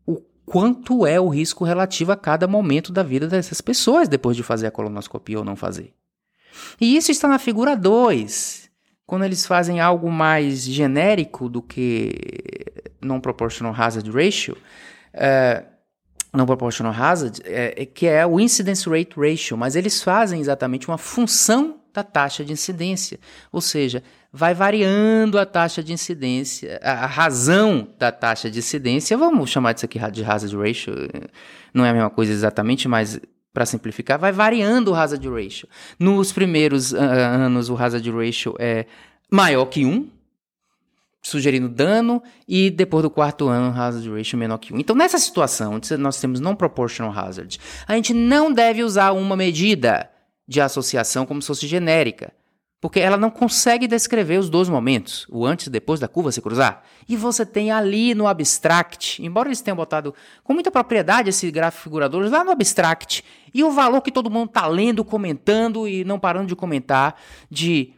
[0.06, 4.42] o quanto é o risco relativo a cada momento da vida dessas pessoas depois de
[4.42, 5.92] fazer a colonoscopia ou não fazer.
[6.80, 8.70] E isso está na figura 2.
[9.06, 12.12] Quando eles fazem algo mais genérico do que
[13.00, 14.56] non-proportional hazard ratio,
[15.14, 15.70] uh,
[16.32, 20.88] não proportional hazard, é, é, que é o incidence rate ratio, mas eles fazem exatamente
[20.88, 23.18] uma função da taxa de incidência,
[23.50, 29.50] ou seja, vai variando a taxa de incidência, a, razão da taxa de incidência, vamos
[29.50, 30.94] chamar disso aqui de hazard ratio,
[31.74, 33.20] não é a mesma coisa exatamente, mas
[33.52, 35.68] para simplificar, vai variando o hazard ratio.
[35.98, 38.86] Nos primeiros uh, anos o hazard ratio é
[39.28, 40.08] maior que 1,
[41.22, 44.78] sugerindo dano, e depois do quarto ano, hazard ratio menor que 1.
[44.78, 49.36] Então, nessa situação, onde nós temos non proportional hazard, a gente não deve usar uma
[49.36, 50.10] medida
[50.48, 52.32] de associação como se fosse genérica,
[52.80, 56.40] porque ela não consegue descrever os dois momentos, o antes e depois da curva se
[56.40, 56.82] cruzar.
[57.06, 61.84] E você tem ali no abstract, embora eles tenham botado com muita propriedade esse gráfico
[61.84, 66.18] figurador lá no abstract, e o valor que todo mundo está lendo, comentando e não
[66.18, 67.14] parando de comentar
[67.50, 67.92] de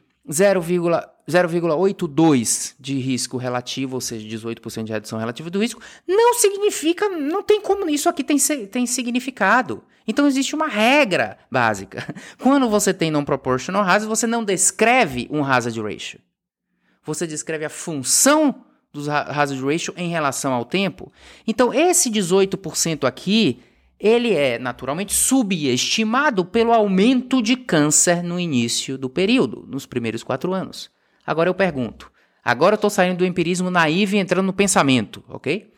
[1.29, 7.43] 0,82 de risco relativo, ou seja, 18% de redução relativa do risco, não significa, não
[7.43, 9.83] tem como isso aqui tem, tem significado.
[10.07, 12.13] Então existe uma regra básica.
[12.39, 16.21] Quando você tem non-proportional hazard, você não descreve um hazard ratio.
[17.05, 21.13] Você descreve a função do hazard ratio em relação ao tempo.
[21.47, 23.63] Então esse 18% aqui
[23.99, 30.53] ele é naturalmente subestimado pelo aumento de câncer no início do período, nos primeiros quatro
[30.53, 30.91] anos.
[31.27, 32.11] Agora eu pergunto,
[32.45, 35.73] agora eu estou saindo do empirismo naivo e entrando no pensamento, ok?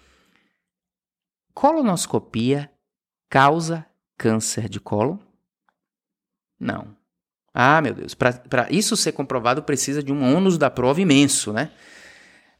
[1.53, 2.71] Colonoscopia
[3.29, 5.21] causa câncer de colo?
[6.59, 6.97] Não.
[7.53, 11.71] Ah, meu Deus, para isso ser comprovado precisa de um ônus da prova imenso, né?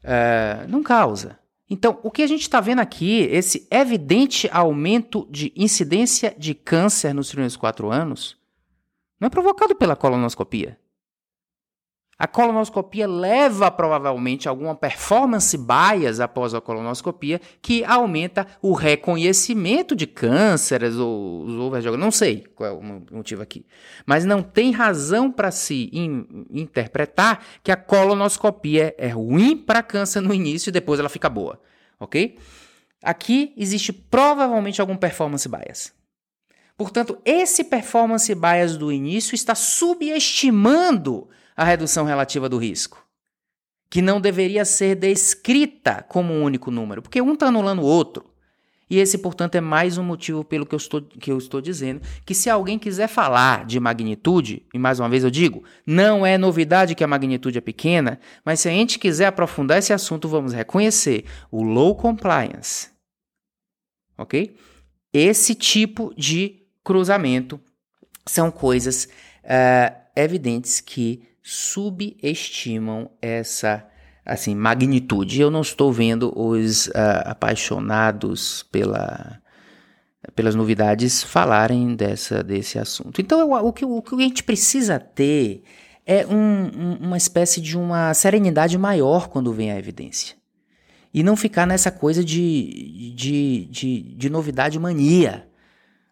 [0.03, 1.37] Uh, não causa.
[1.69, 7.13] Então, o que a gente está vendo aqui, esse evidente aumento de incidência de câncer
[7.13, 8.37] nos primeiros quatro anos,
[9.19, 10.79] não é provocado pela colonoscopia.
[12.17, 20.07] A colonoscopia leva provavelmente alguma performance bias após a colonoscopia que aumenta o reconhecimento de
[20.07, 23.65] cânceres ou os ovos não sei qual é o motivo aqui.
[24.05, 30.21] Mas não tem razão para se in interpretar que a colonoscopia é ruim para câncer
[30.21, 31.59] no início e depois ela fica boa,
[31.99, 32.37] ok?
[33.03, 35.93] Aqui existe provavelmente algum performance bias.
[36.77, 43.05] Portanto, esse performance bias do início está subestimando a redução relativa do risco,
[43.89, 48.25] que não deveria ser descrita como um único número, porque um está anulando o outro.
[48.87, 52.01] E esse, portanto, é mais um motivo pelo que eu, estou, que eu estou dizendo,
[52.23, 56.37] que se alguém quiser falar de magnitude, e mais uma vez eu digo, não é
[56.37, 60.53] novidade que a magnitude é pequena, mas se a gente quiser aprofundar esse assunto, vamos
[60.53, 62.89] reconhecer o low compliance.
[64.17, 64.55] Ok?
[65.11, 67.59] Esse tipo de cruzamento
[68.25, 69.09] são coisas
[69.43, 73.85] uh, evidentes que subestimam essa
[74.25, 75.39] assim magnitude.
[75.39, 76.91] Eu não estou vendo os uh,
[77.25, 79.39] apaixonados pela
[80.35, 83.21] pelas novidades falarem dessa desse assunto.
[83.21, 85.61] Então eu, o, que, o que a gente precisa ter
[86.03, 90.35] é um, um, uma espécie de uma serenidade maior quando vem a evidência.
[91.13, 95.47] E não ficar nessa coisa de, de, de, de novidade mania.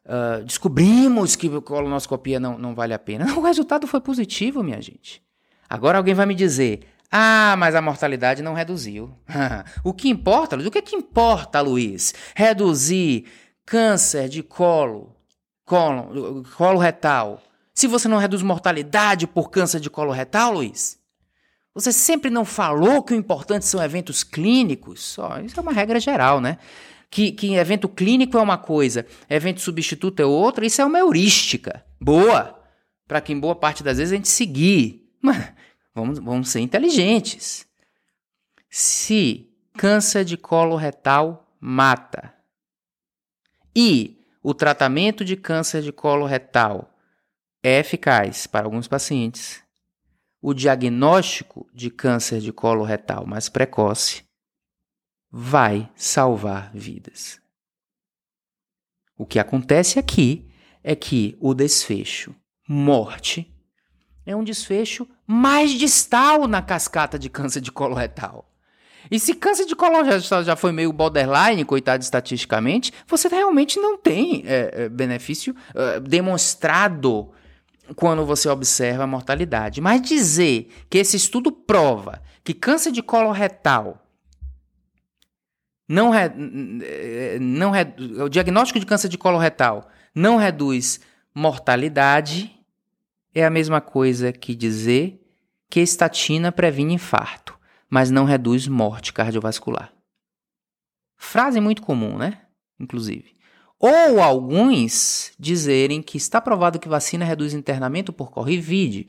[0.05, 3.25] Uh, descobrimos que colonoscopia não, não vale a pena.
[3.35, 5.22] O resultado foi positivo, minha gente.
[5.69, 9.12] Agora alguém vai me dizer: ah, mas a mortalidade não reduziu.
[9.84, 10.67] o que importa, Luiz?
[10.67, 12.13] O que, é que importa, Luiz?
[12.36, 13.26] Reduzir
[13.65, 15.15] câncer de colo,
[15.65, 17.41] colo, colo retal.
[17.73, 20.99] Se você não reduz mortalidade por câncer de colo retal, Luiz?
[21.73, 25.17] Você sempre não falou que o importante são eventos clínicos?
[25.43, 26.60] Isso é uma regra geral, né?
[27.13, 31.86] que, que evento clínico é uma coisa, evento substituto é outra, isso é uma heurística.
[32.02, 32.60] Boa!
[33.08, 35.02] Para que em boa parte das vezes a gente seguir.
[35.23, 35.53] Mas
[35.95, 37.65] vamos, vamos ser inteligentes.
[38.69, 42.36] Se câncer de colo retal mata
[43.73, 46.93] e o tratamento de câncer de colo retal
[47.63, 49.63] é eficaz para alguns pacientes,
[50.41, 54.25] o diagnóstico de câncer de colo retal mais precoce
[55.31, 57.41] vai salvar vidas.
[59.17, 60.51] O que acontece aqui
[60.83, 62.36] é que o desfecho
[62.67, 63.52] morte
[64.25, 68.49] é um desfecho mais distal na cascata de câncer de colo retal.
[69.12, 70.03] E se câncer de colo
[70.43, 77.29] já foi meio borderline, coitado estatisticamente, você realmente não tem é, é, benefício é, demonstrado
[77.95, 79.81] quando você observa a mortalidade.
[79.81, 83.99] Mas dizer que esse estudo prova que câncer de colo retal
[85.88, 86.29] não, re,
[87.39, 91.01] não re, o diagnóstico de câncer de colo retal não reduz
[91.36, 92.52] mortalidade
[93.33, 95.19] é a mesma coisa que dizer
[95.69, 97.57] que estatina previne infarto,
[97.89, 99.93] mas não reduz morte cardiovascular.
[101.17, 102.41] Frase muito comum, né?
[102.79, 103.33] Inclusive.
[103.79, 109.07] Ou alguns dizerem que está provado que vacina reduz internamento por Covid,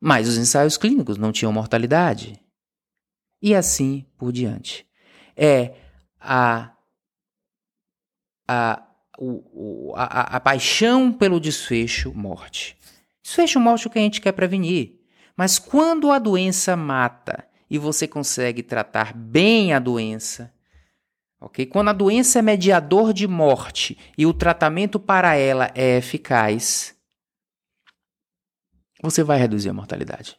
[0.00, 2.40] mas os ensaios clínicos não tinham mortalidade.
[3.40, 4.86] E assim por diante.
[5.36, 5.74] É
[6.18, 6.72] a,
[8.48, 8.82] a,
[9.18, 12.75] o, a, a paixão pelo desfecho morte.
[13.26, 15.00] Desfecho morte é o que a gente quer prevenir.
[15.36, 20.54] Mas quando a doença mata e você consegue tratar bem a doença,
[21.40, 21.66] ok?
[21.66, 26.94] Quando a doença é mediador de morte e o tratamento para ela é eficaz,
[29.02, 30.38] você vai reduzir a mortalidade.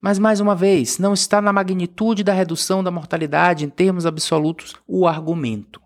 [0.00, 4.74] Mas, mais uma vez, não está na magnitude da redução da mortalidade em termos absolutos
[4.88, 5.80] o argumento.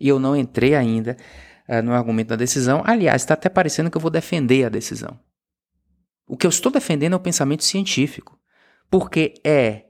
[0.00, 1.16] E eu não entrei ainda
[1.68, 2.82] uh, no argumento da decisão.
[2.84, 5.18] Aliás, está até parecendo que eu vou defender a decisão.
[6.26, 8.38] O que eu estou defendendo é o pensamento científico.
[8.90, 9.86] Porque é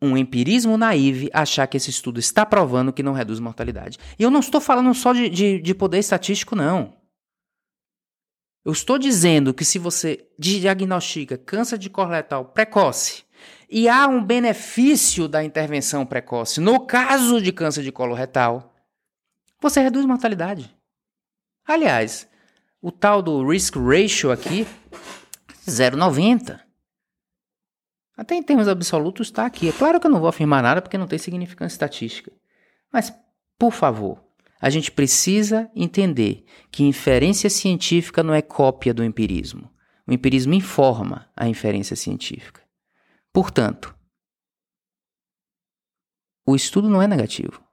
[0.00, 3.98] um empirismo naive achar que esse estudo está provando que não reduz mortalidade.
[4.18, 6.96] E eu não estou falando só de, de, de poder estatístico, não.
[8.64, 13.24] Eu estou dizendo que se você diagnostica câncer de coloretal precoce
[13.70, 18.75] e há um benefício da intervenção precoce no caso de câncer de colo retal,
[19.60, 20.74] você reduz mortalidade.
[21.66, 22.28] Aliás,
[22.80, 24.66] o tal do risk ratio aqui,
[25.66, 26.60] 0,90.
[28.16, 29.68] Até em termos absolutos está aqui.
[29.68, 32.32] É claro que eu não vou afirmar nada porque não tem significância estatística.
[32.92, 33.12] Mas,
[33.58, 34.24] por favor,
[34.60, 39.70] a gente precisa entender que inferência científica não é cópia do empirismo.
[40.06, 42.62] O empirismo informa a inferência científica.
[43.32, 43.94] Portanto,
[46.46, 47.65] o estudo não é negativo.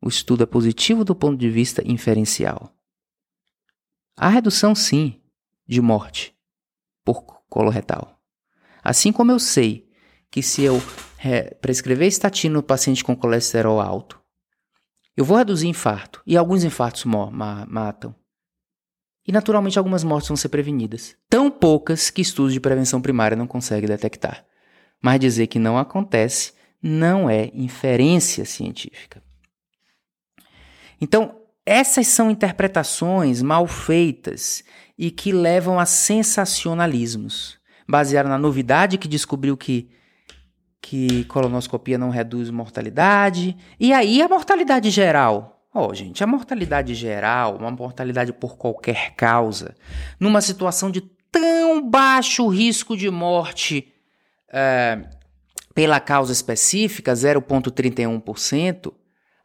[0.00, 2.72] O estudo é positivo do ponto de vista inferencial.
[4.16, 5.20] Há redução, sim,
[5.66, 6.34] de morte
[7.04, 8.20] por coloretal.
[8.82, 9.88] Assim como eu sei
[10.30, 10.80] que se eu
[11.18, 14.20] é, prescrever estatina no paciente com colesterol alto,
[15.16, 18.14] eu vou reduzir infarto, e alguns infartos matam.
[19.26, 21.16] E naturalmente algumas mortes vão ser prevenidas.
[21.28, 24.44] Tão poucas que estudos de prevenção primária não conseguem detectar.
[25.02, 29.22] Mas dizer que não acontece não é inferência científica.
[31.00, 34.62] Então, essas são interpretações mal feitas
[34.96, 39.90] e que levam a sensacionalismos, baseadas na novidade que descobriu que
[40.80, 43.56] que colonoscopia não reduz mortalidade.
[43.80, 45.64] E aí a mortalidade geral.
[45.74, 49.74] Ó, oh, gente, a mortalidade geral, uma mortalidade por qualquer causa,
[50.18, 53.92] numa situação de tão baixo risco de morte
[54.48, 55.02] é,
[55.74, 58.92] pela causa específica, 0,31%,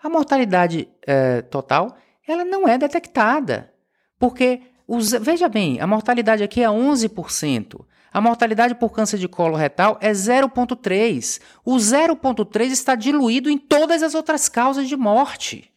[0.01, 1.95] a mortalidade é, total
[2.27, 3.71] ela não é detectada.
[4.17, 7.85] Porque, os, veja bem, a mortalidade aqui é 11%.
[8.13, 11.41] A mortalidade por câncer de colo retal é 0,3.
[11.63, 15.71] O 0,3 está diluído em todas as outras causas de morte.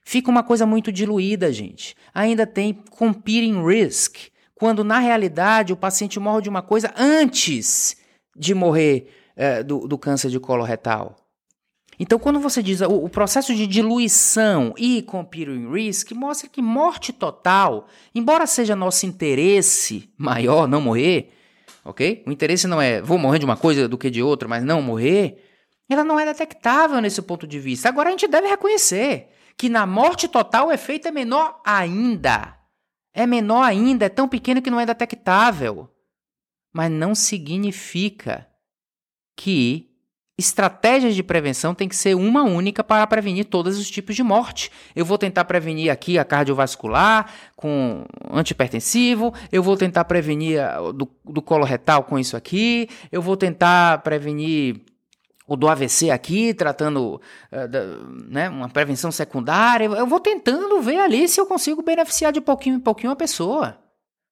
[0.00, 1.94] Fica uma coisa muito diluída, gente.
[2.14, 7.98] Ainda tem competing risk, quando na realidade o paciente morre de uma coisa antes
[8.34, 11.27] de morrer é, do, do câncer de colo retal.
[11.98, 17.12] Então, quando você diz o, o processo de diluição e competing risk, mostra que morte
[17.12, 21.32] total, embora seja nosso interesse maior não morrer,
[21.84, 22.22] ok?
[22.26, 24.80] O interesse não é vou morrer de uma coisa do que de outra, mas não
[24.80, 25.44] morrer.
[25.90, 27.88] Ela não é detectável nesse ponto de vista.
[27.88, 32.56] Agora a gente deve reconhecer que na morte total o efeito é menor ainda.
[33.12, 35.88] É menor ainda, é tão pequeno que não é detectável.
[36.72, 38.46] Mas não significa
[39.34, 39.87] que
[40.38, 44.70] estratégias de prevenção tem que ser uma única para prevenir todos os tipos de morte.
[44.94, 50.60] Eu vou tentar prevenir aqui a cardiovascular com antipertensivo, eu vou tentar prevenir
[50.94, 54.80] do, do colo retal com isso aqui, eu vou tentar prevenir
[55.48, 57.20] ou do AVC aqui, tratando
[57.50, 57.86] da,
[58.28, 59.86] né, uma prevenção secundária.
[59.86, 63.78] Eu vou tentando ver ali se eu consigo beneficiar de pouquinho em pouquinho a pessoa.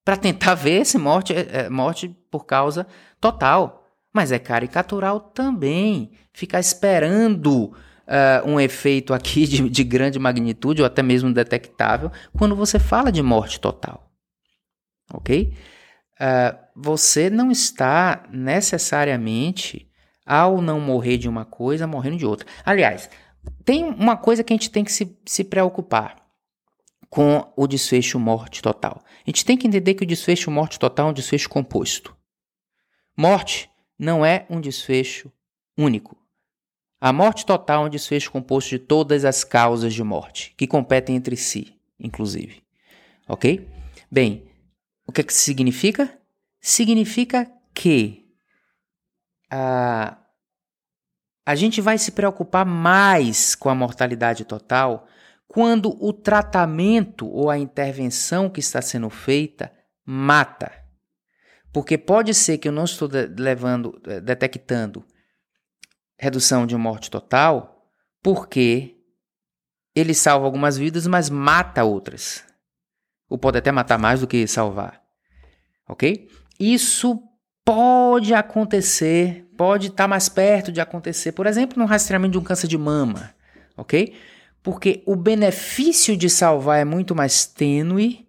[0.04, 2.86] Para tentar ver se morte é morte por causa
[3.18, 3.85] total.
[4.16, 6.10] Mas é caricatural também.
[6.32, 12.56] Ficar esperando uh, um efeito aqui de, de grande magnitude ou até mesmo detectável quando
[12.56, 14.10] você fala de morte total.
[15.12, 15.52] Ok?
[16.14, 19.86] Uh, você não está necessariamente
[20.24, 22.46] ao não morrer de uma coisa, morrendo de outra.
[22.64, 23.10] Aliás,
[23.66, 26.16] tem uma coisa que a gente tem que se, se preocupar
[27.10, 29.02] com o desfecho morte total.
[29.04, 32.16] A gente tem que entender que o desfecho morte total é um desfecho composto.
[33.14, 33.68] Morte
[33.98, 35.32] não é um desfecho
[35.76, 36.16] único.
[37.00, 41.16] A morte total é um desfecho composto de todas as causas de morte, que competem
[41.16, 42.62] entre si, inclusive.
[43.28, 43.68] Ok?
[44.10, 44.48] Bem,
[45.06, 46.18] o que, é que significa?
[46.60, 48.26] Significa que
[49.50, 50.18] a,
[51.44, 55.06] a gente vai se preocupar mais com a mortalidade total
[55.46, 59.72] quando o tratamento ou a intervenção que está sendo feita
[60.04, 60.72] mata.
[61.76, 63.06] Porque pode ser que eu não estou
[63.36, 65.04] levando, eh, detectando
[66.18, 67.86] redução de morte total,
[68.22, 68.96] porque
[69.94, 72.42] ele salva algumas vidas, mas mata outras.
[73.28, 75.02] Ou pode até matar mais do que salvar.
[75.86, 76.30] Ok?
[76.58, 77.22] Isso
[77.62, 82.68] pode acontecer, pode estar mais perto de acontecer, por exemplo, no rastreamento de um câncer
[82.68, 83.34] de mama,
[83.76, 84.14] ok?
[84.62, 88.25] Porque o benefício de salvar é muito mais tênue,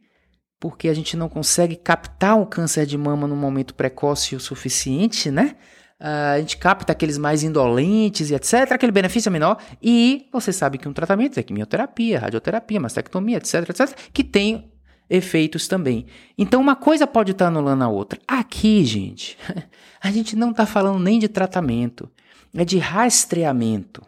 [0.60, 5.30] porque a gente não consegue captar o câncer de mama no momento precoce o suficiente,
[5.30, 5.55] né?
[5.99, 8.72] Uh, a gente capta aqueles mais indolentes e etc.
[8.72, 9.58] Aquele benefício é menor.
[9.82, 14.72] E você sabe que um tratamento é quimioterapia, radioterapia, mastectomia, etc, etc, que tem
[15.10, 16.05] efeitos também.
[16.38, 18.20] Então uma coisa pode estar anulando a outra.
[18.28, 19.38] Aqui, gente,
[20.01, 22.12] a gente não está falando nem de tratamento,
[22.55, 24.03] é de rastreamento,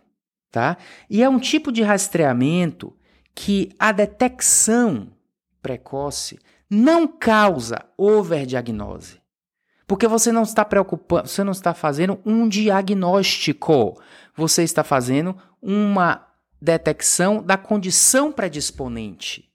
[0.52, 0.78] tá?
[1.10, 2.94] E é um tipo de rastreamento
[3.34, 5.08] que a detecção
[5.62, 6.40] precoce
[6.70, 9.20] não causa overdiagnose.
[9.88, 14.00] Porque você não está preocupando, você não está fazendo um diagnóstico,
[14.36, 16.28] você está fazendo uma
[16.62, 19.50] detecção da condição predisponente.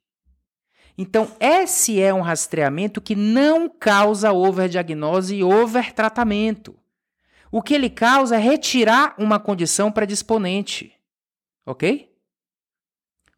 [0.97, 6.77] Então, esse é um rastreamento que não causa overdiagnose e overtratamento.
[7.51, 10.93] O que ele causa é retirar uma condição predisponente.
[11.67, 12.13] Ok?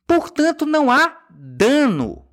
[0.07, 2.26] Portanto, não há dano.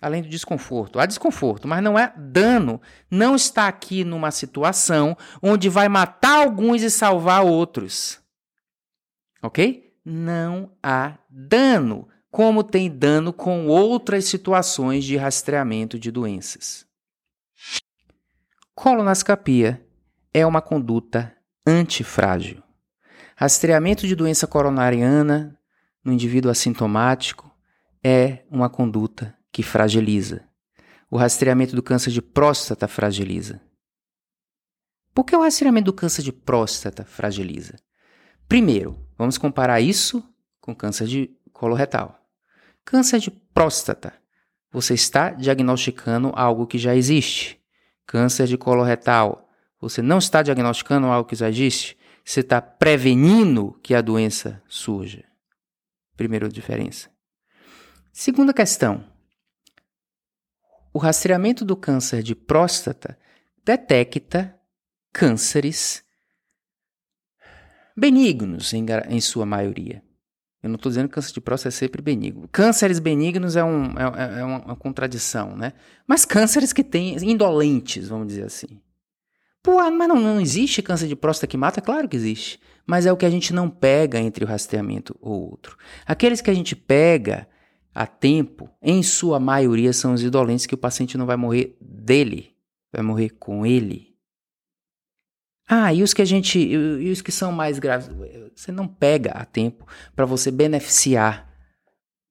[0.00, 0.98] Além do desconforto.
[0.98, 2.80] Há desconforto, mas não é dano.
[3.10, 8.18] Não está aqui numa situação onde vai matar alguns e salvar outros.
[9.42, 9.92] Ok?
[10.04, 16.86] Não há dano como tem dano com outras situações de rastreamento de doenças.
[18.74, 19.84] Colonoscopia
[20.32, 21.34] é uma conduta
[21.66, 22.62] antifrágil.
[23.36, 25.58] Rastreamento de doença coronariana
[26.04, 27.50] no indivíduo assintomático
[28.02, 30.44] é uma conduta que fragiliza.
[31.10, 33.60] O rastreamento do câncer de próstata fragiliza.
[35.12, 37.76] Por que o rastreamento do câncer de próstata fragiliza?
[38.48, 40.22] Primeiro, vamos comparar isso
[40.60, 42.18] com câncer de coloretal.
[42.84, 44.14] Câncer de próstata.
[44.72, 47.60] Você está diagnosticando algo que já existe.
[48.06, 49.48] Câncer de coloretal.
[49.80, 51.98] Você não está diagnosticando algo que já existe.
[52.24, 55.24] Você está prevenindo que a doença surja.
[56.16, 57.10] Primeira diferença.
[58.12, 59.09] Segunda questão.
[60.92, 63.16] O rastreamento do câncer de próstata
[63.64, 64.54] detecta
[65.12, 66.02] cânceres
[67.96, 70.02] benignos, em, em sua maioria.
[70.62, 72.48] Eu não estou dizendo que câncer de próstata é sempre benigno.
[72.52, 75.72] Cânceres benignos é, um, é, é, é uma, contradição, né?
[76.06, 78.80] Mas cânceres que têm indolentes, vamos dizer assim.
[79.62, 81.80] Pô, mas não, não existe câncer de próstata que mata?
[81.80, 82.60] Claro que existe.
[82.86, 85.76] Mas é o que a gente não pega entre o rastreamento ou outro.
[86.04, 87.46] Aqueles que a gente pega
[87.94, 92.54] a tempo, em sua maioria, são os indolentes que o paciente não vai morrer dele,
[92.92, 94.10] vai morrer com ele.
[95.68, 98.10] Ah, e os que a gente, e os que são mais graves,
[98.54, 99.86] você não pega a tempo
[100.16, 101.48] para você beneficiar.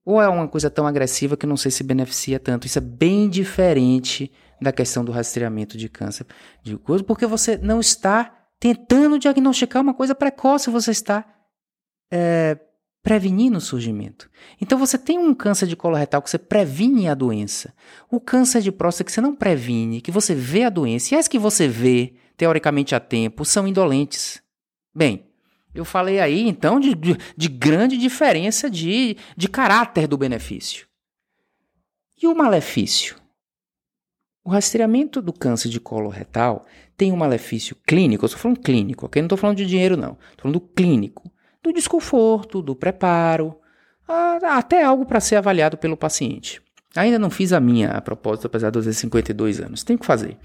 [0.05, 2.67] Ou é uma coisa tão agressiva que não sei se beneficia tanto.
[2.67, 4.31] Isso é bem diferente
[4.61, 6.25] da questão do rastreamento de câncer
[6.61, 11.25] de coisa, porque você não está tentando diagnosticar uma coisa precoce, você está
[12.11, 12.59] é,
[13.01, 14.29] prevenindo o surgimento.
[14.59, 17.73] Então você tem um câncer de coloretal que você previne a doença.
[18.09, 21.13] O câncer de próstata que você não previne, que você vê a doença.
[21.13, 24.41] E as que você vê, teoricamente a tempo, são indolentes.
[24.93, 25.25] Bem,
[25.73, 30.87] eu falei aí então de, de, de grande diferença de, de caráter do benefício.
[32.21, 33.15] E o malefício?
[34.43, 36.65] O rastreamento do câncer de colo retal
[36.97, 39.21] tem um malefício clínico, eu estou falando clínico, ok?
[39.21, 40.17] Não estou falando de dinheiro, não.
[40.31, 41.31] Estou falando do clínico,
[41.63, 43.55] do desconforto, do preparo,
[44.43, 46.61] até algo para ser avaliado pelo paciente.
[46.95, 49.83] Ainda não fiz a minha a propósito, apesar de eu ter 52 anos.
[49.83, 50.37] Tenho que fazer.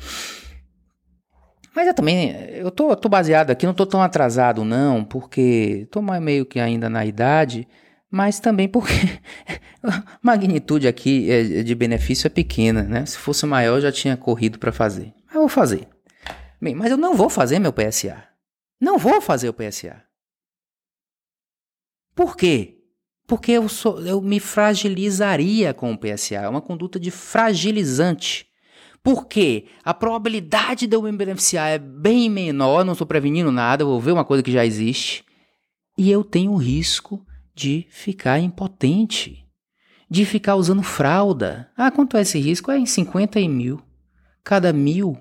[1.75, 6.01] Mas eu também, eu tô, tô baseado aqui, não tô tão atrasado não, porque tô
[6.03, 7.67] meio que ainda na idade,
[8.09, 8.93] mas também porque
[9.83, 13.05] a magnitude aqui é, de benefício é pequena, né?
[13.05, 15.13] Se fosse maior, eu já tinha corrido para fazer.
[15.27, 15.89] Mas eu vou fazer.
[16.63, 18.23] Bem, mas eu não vou fazer meu PSA.
[18.81, 20.01] Não vou fazer o PSA.
[22.15, 22.79] Por quê?
[23.27, 26.37] Porque eu, sou, eu me fragilizaria com o PSA.
[26.37, 28.47] É uma conduta de fragilizante.
[29.03, 34.01] Porque a probabilidade de eu me beneficiar é bem menor, não estou prevenindo nada, vou
[34.01, 35.25] ver uma coisa que já existe.
[35.97, 39.47] E eu tenho o risco de ficar impotente,
[40.11, 41.71] de ficar usando fralda.
[41.77, 42.71] Ah, quanto é esse risco?
[42.71, 43.81] É em 50 mil.
[44.43, 45.19] Cada mil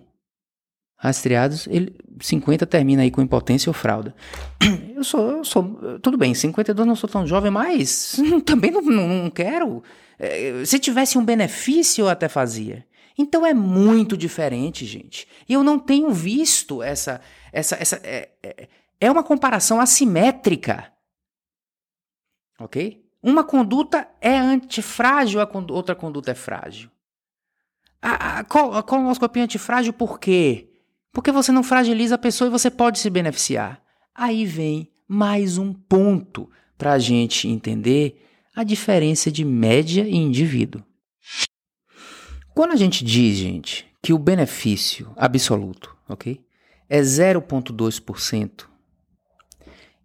[1.03, 4.15] rastreados, ele, 50 termina aí com impotência ou fralda.
[4.95, 9.29] Eu sou, eu sou, tudo bem, 52 não sou tão jovem, mas também não, não,
[9.29, 9.83] quero.
[10.17, 12.85] É, se tivesse um benefício, eu até fazia.
[13.17, 15.27] Então é muito diferente, gente.
[15.49, 17.19] E eu não tenho visto essa.
[17.51, 18.69] essa, essa é, é,
[19.01, 20.93] é uma comparação assimétrica.
[22.57, 23.03] Ok?
[23.21, 26.89] Uma conduta é antifrágil, a outra conduta é frágil.
[28.01, 30.72] A, a, a colonoscopia antifrágil por quê?
[31.13, 33.83] Porque você não fragiliza a pessoa e você pode se beneficiar.
[34.15, 38.19] Aí vem mais um ponto para a gente entender
[38.55, 40.83] a diferença de média e indivíduo.
[42.55, 46.43] Quando a gente diz, gente, que o benefício absoluto, ok,
[46.89, 48.67] é 0,2%,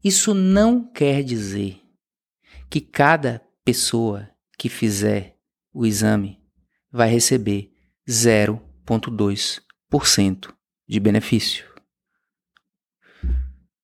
[0.04, 1.80] isso não quer dizer
[2.70, 4.28] que cada pessoa
[4.58, 5.38] que fizer
[5.72, 6.38] o exame
[6.92, 7.72] vai receber
[8.06, 10.57] 0,2%
[10.88, 11.66] de benefício.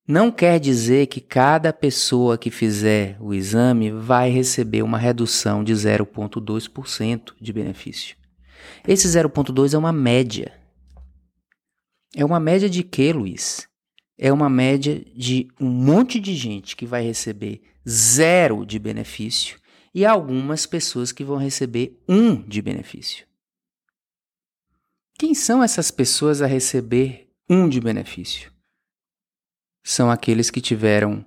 [0.06, 5.72] Não quer dizer que cada pessoa que fizer o exame vai receber uma redução de
[5.72, 8.16] 0,2% de benefício.
[8.86, 10.52] Esse 0,2 é uma média.
[12.14, 13.66] É uma média de quê, Luiz?
[14.18, 19.58] É uma média de um monte de gente que vai receber zero de benefício
[19.94, 23.26] e algumas pessoas que vão receber um de benefício.
[25.18, 28.52] Quem são essas pessoas a receber um de benefício?
[29.84, 31.24] São aqueles que tiveram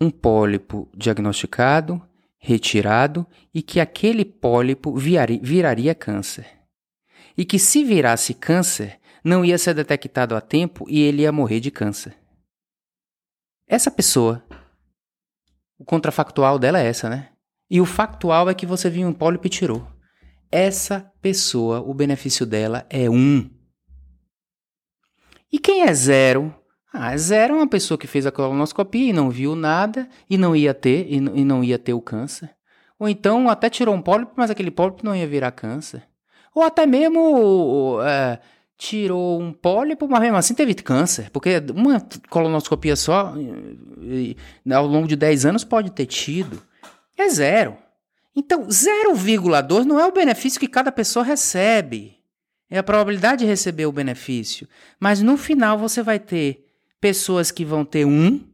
[0.00, 2.02] um pólipo diagnosticado,
[2.38, 6.56] retirado e que aquele pólipo viraria câncer
[7.36, 11.60] e que se virasse câncer, não ia ser detectado a tempo e ele ia morrer
[11.60, 12.16] de câncer.
[13.66, 14.42] Essa pessoa,
[15.78, 17.32] o contrafactual dela é essa, né?
[17.68, 19.86] E o factual é que você viu um pólipo e tirou.
[20.50, 23.50] Essa pessoa, o benefício dela é um.
[25.52, 26.54] E quem é zero?
[26.92, 30.56] Ah, zero é uma pessoa que fez a colonoscopia e não viu nada e não
[30.56, 32.56] ia ter e não ia ter o câncer.
[32.98, 36.02] Ou então até tirou um pólipo, mas aquele pólipo não ia virar câncer.
[36.54, 38.38] Ou até mesmo é,
[38.78, 41.30] tirou um pólipo, mas mesmo assim teve câncer.
[41.30, 43.34] Porque uma colonoscopia só,
[44.72, 46.62] ao longo de 10 anos, pode ter tido.
[47.18, 47.76] É zero.
[48.38, 52.22] Então, 0,2 não é o benefício que cada pessoa recebe.
[52.68, 54.68] É a probabilidade de receber o benefício.
[55.00, 56.66] Mas no final você vai ter
[57.00, 58.46] pessoas que vão ter um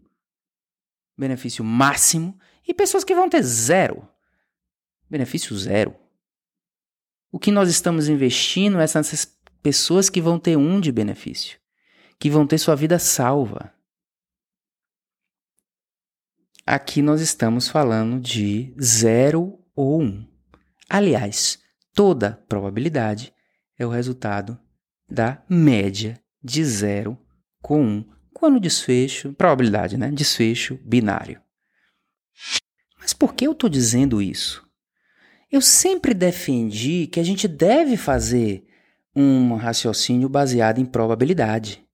[1.19, 4.09] benefício máximo e pessoas que vão ter zero.
[5.11, 5.97] Benefício zero.
[7.33, 11.59] O que nós estamos investindo é nessas pessoas que vão ter um de benefício,
[12.19, 13.73] que vão ter sua vida salva.
[16.65, 20.27] Aqui nós estamos falando de zero ou um.
[20.89, 21.59] Aliás,
[21.95, 23.33] toda probabilidade
[23.79, 24.59] é o resultado
[25.09, 27.19] da média de zero
[27.61, 30.11] com um, quando desfecho, probabilidade, né?
[30.11, 31.41] Desfecho binário.
[32.99, 34.67] Mas por que eu estou dizendo isso?
[35.51, 38.67] Eu sempre defendi que a gente deve fazer
[39.15, 41.87] um raciocínio baseado em probabilidade.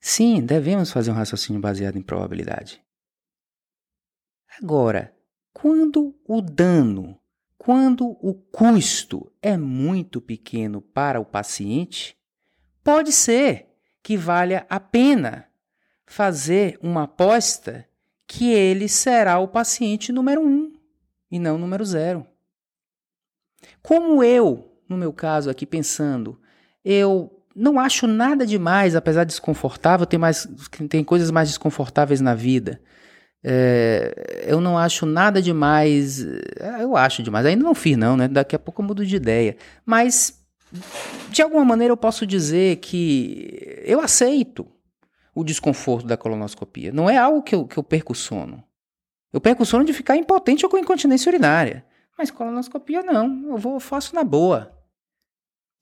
[0.00, 2.82] Sim, devemos fazer um raciocínio baseado em probabilidade.
[4.60, 5.15] Agora,
[5.58, 7.18] quando o dano,
[7.56, 12.14] quando o custo é muito pequeno para o paciente,
[12.84, 13.66] pode ser
[14.02, 15.48] que valha a pena
[16.04, 17.88] fazer uma aposta
[18.26, 20.74] que ele será o paciente número um
[21.30, 22.26] e não número zero.
[23.82, 26.38] Como eu, no meu caso aqui pensando,
[26.84, 30.46] eu não acho nada demais, apesar de desconfortável, tem, mais,
[30.90, 32.78] tem coisas mais desconfortáveis na vida.
[33.44, 36.24] É, eu não acho nada demais.
[36.24, 37.46] É, eu acho demais.
[37.46, 38.28] Ainda não fiz, não, né?
[38.28, 39.56] Daqui a pouco eu mudo de ideia.
[39.84, 40.42] Mas
[41.30, 44.66] de alguma maneira eu posso dizer que eu aceito
[45.34, 46.92] o desconforto da colonoscopia.
[46.92, 48.64] Não é algo que eu, que eu perco o sono.
[49.32, 51.84] Eu perco o sono de ficar impotente ou com incontinência urinária.
[52.18, 54.72] Mas colonoscopia não, eu vou eu faço na boa.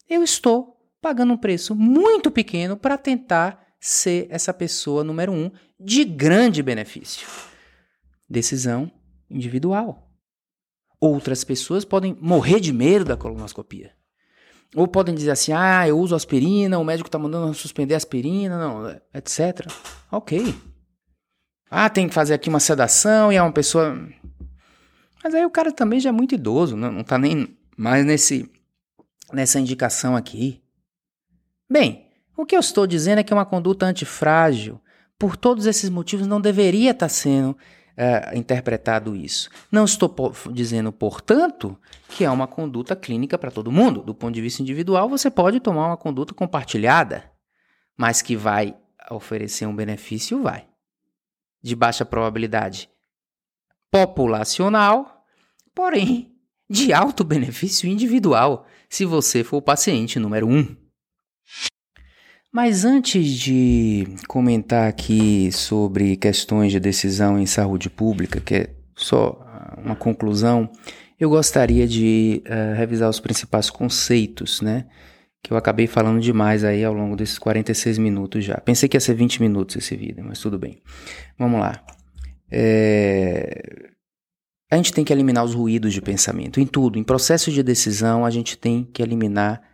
[0.09, 6.07] Eu estou pagando um preço muito pequeno para tentar ser essa pessoa número um de
[6.07, 7.28] grande benefício.
[8.26, 8.91] Decisão
[9.28, 10.11] individual.
[10.99, 13.93] Outras pessoas podem morrer de medo da colonoscopia.
[14.74, 18.59] Ou podem dizer assim: ah, eu uso aspirina, o médico está mandando suspender a aspirina,
[18.59, 19.66] não, etc.
[20.11, 20.55] Ok.
[21.70, 23.99] Ah, tem que fazer aqui uma sedação e é uma pessoa.
[25.22, 28.51] Mas aí o cara também já é muito idoso, não, não tá nem mais nesse,
[29.30, 30.62] nessa indicação aqui.
[31.70, 32.03] Bem,
[32.37, 34.80] o que eu estou dizendo é que uma conduta antifrágil,
[35.18, 37.57] por todos esses motivos, não deveria estar tá sendo
[37.97, 39.49] é, interpretado isso.
[39.70, 40.12] Não estou
[40.53, 41.78] dizendo, portanto,
[42.09, 44.03] que é uma conduta clínica para todo mundo.
[44.03, 47.30] Do ponto de vista individual, você pode tomar uma conduta compartilhada,
[47.97, 48.76] mas que vai
[49.11, 50.66] oferecer um benefício, vai.
[51.62, 52.91] De baixa probabilidade
[53.91, 55.24] populacional,
[55.74, 56.35] porém
[56.68, 60.84] de alto benefício individual, se você for o paciente número um.
[62.55, 69.44] Mas antes de comentar aqui sobre questões de decisão em saúde pública, que é só
[69.76, 70.70] uma conclusão,
[71.18, 74.86] eu gostaria de uh, revisar os principais conceitos, né?
[75.42, 78.59] Que eu acabei falando demais aí ao longo desses 46 minutos já.
[78.59, 80.80] Pensei que ia ser 20 minutos esse vídeo, mas tudo bem.
[81.36, 81.84] Vamos lá.
[82.48, 83.90] É...
[84.70, 86.61] A gente tem que eliminar os ruídos de pensamento.
[86.61, 89.73] Em tudo, em processo de decisão, a gente tem que eliminar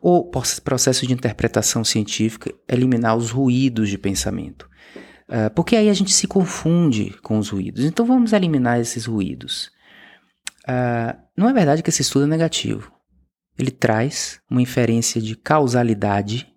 [0.00, 0.30] o
[0.64, 4.68] processo de interpretação científica, eliminar os ruídos de pensamento.
[5.28, 7.84] Uh, porque aí a gente se confunde com os ruídos.
[7.84, 9.70] Então vamos eliminar esses ruídos.
[10.64, 12.92] Uh, não é verdade que esse estudo é negativo.
[13.58, 16.52] Ele traz uma inferência de causalidade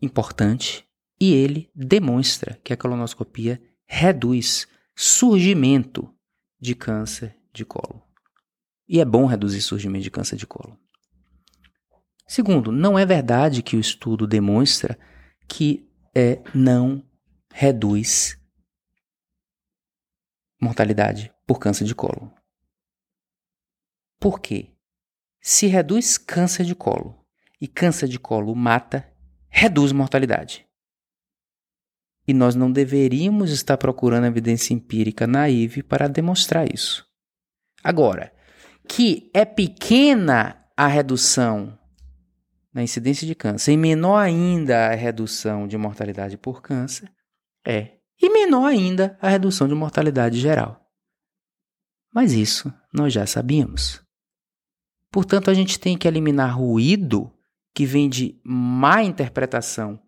[0.00, 0.84] importante
[1.20, 6.12] e ele demonstra que a colonoscopia reduz surgimento
[6.60, 8.02] de câncer de colo.
[8.92, 10.78] E é bom reduzir surgimento de câncer de colo.
[12.26, 14.98] Segundo, não é verdade que o estudo demonstra
[15.48, 17.02] que é, não
[17.50, 18.38] reduz
[20.60, 22.30] mortalidade por câncer de colo.
[24.20, 24.70] Por quê?
[25.40, 27.18] Se reduz câncer de colo
[27.58, 29.10] e câncer de colo mata,
[29.48, 30.66] reduz mortalidade.
[32.28, 37.10] E nós não deveríamos estar procurando evidência empírica naive para demonstrar isso.
[37.82, 38.30] Agora,
[38.94, 41.78] que é pequena a redução
[42.74, 47.10] na incidência de câncer e menor ainda a redução de mortalidade por câncer,
[47.66, 47.96] é.
[48.20, 50.78] E menor ainda a redução de mortalidade geral.
[52.14, 54.02] Mas isso nós já sabíamos.
[55.10, 57.32] Portanto, a gente tem que eliminar ruído
[57.74, 59.98] que vem de má interpretação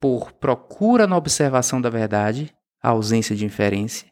[0.00, 2.50] por procura na observação da verdade,
[2.82, 4.10] ausência de inferência,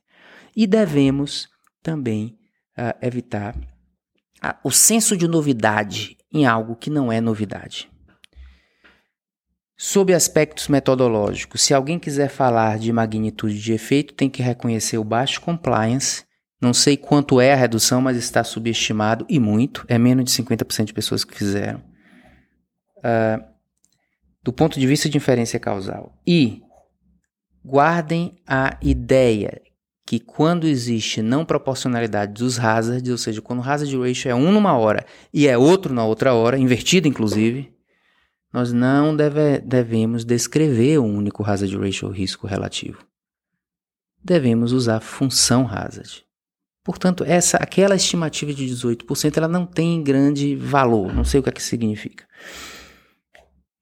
[0.55, 1.49] e devemos
[1.83, 2.39] também
[2.79, 3.57] uh, evitar
[4.65, 7.89] o senso de novidade em algo que não é novidade.
[9.77, 15.05] Sob aspectos metodológicos, se alguém quiser falar de magnitude de efeito, tem que reconhecer o
[15.05, 16.25] baixo compliance.
[16.61, 19.85] Não sei quanto é a redução, mas está subestimado e muito.
[19.89, 21.83] É menos de 50% de pessoas que fizeram.
[22.99, 23.45] Uh,
[24.43, 26.17] do ponto de vista de inferência causal.
[26.25, 26.63] E
[27.65, 29.61] guardem a ideia
[30.13, 34.53] que quando existe não proporcionalidade dos hazards, ou seja, quando o hazard ratio é um
[34.53, 37.73] numa hora e é outro na outra hora, invertido inclusive,
[38.53, 42.99] nós não deve, devemos descrever o um único hazard ratio ou risco relativo.
[44.23, 46.23] Devemos usar função hazard.
[46.85, 51.49] Portanto, essa aquela estimativa de 18% ela não tem grande valor, não sei o que,
[51.49, 52.27] é que significa.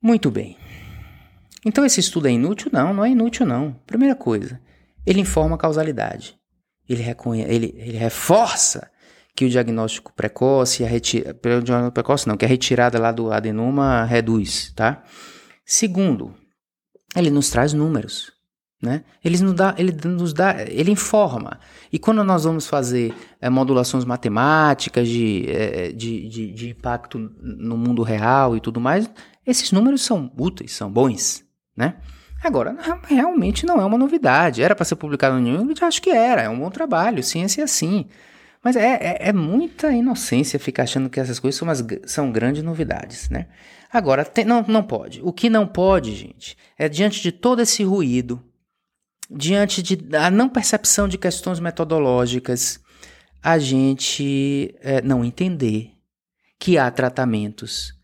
[0.01, 0.57] Muito bem.
[1.67, 2.71] Então esse estudo é inútil?
[2.73, 3.73] Não, não é inútil não.
[3.85, 4.61] Primeira coisa,
[5.07, 6.39] ele informa a causalidade.
[6.89, 8.91] Ele, reconhe ele, ele reforça
[9.35, 14.05] que o diagnóstico precoce, a retira, diagnóstico precoce não, que a retirada lá do adenoma
[14.05, 15.03] reduz, tá?
[15.65, 16.35] Segundo,
[17.15, 18.33] ele nos traz números,
[18.83, 19.05] né?
[19.25, 21.61] Ele nos dá, ele nos dá, ele informa.
[21.93, 27.77] E quando nós vamos fazer é, modulações matemáticas de, é, de, de, de impacto no
[27.77, 29.09] mundo real e tudo mais,
[29.47, 31.45] esses números são úteis, são bons,
[31.77, 31.97] né?
[32.43, 34.63] Agora, realmente não é uma novidade.
[34.63, 35.75] Era para ser publicado no New England?
[35.83, 36.43] Acho que era.
[36.43, 37.23] É um bom trabalho.
[37.23, 38.07] Ciência é assim.
[38.63, 42.63] Mas é, é, é, muita inocência ficar achando que essas coisas são, umas, são grandes
[42.63, 43.47] novidades, né?
[43.93, 45.21] Agora, tem, não, não pode.
[45.23, 48.43] O que não pode, gente, é diante de todo esse ruído,
[49.31, 52.79] diante de a não percepção de questões metodológicas,
[53.43, 55.93] a gente é, não entender
[56.59, 57.95] que há tratamentos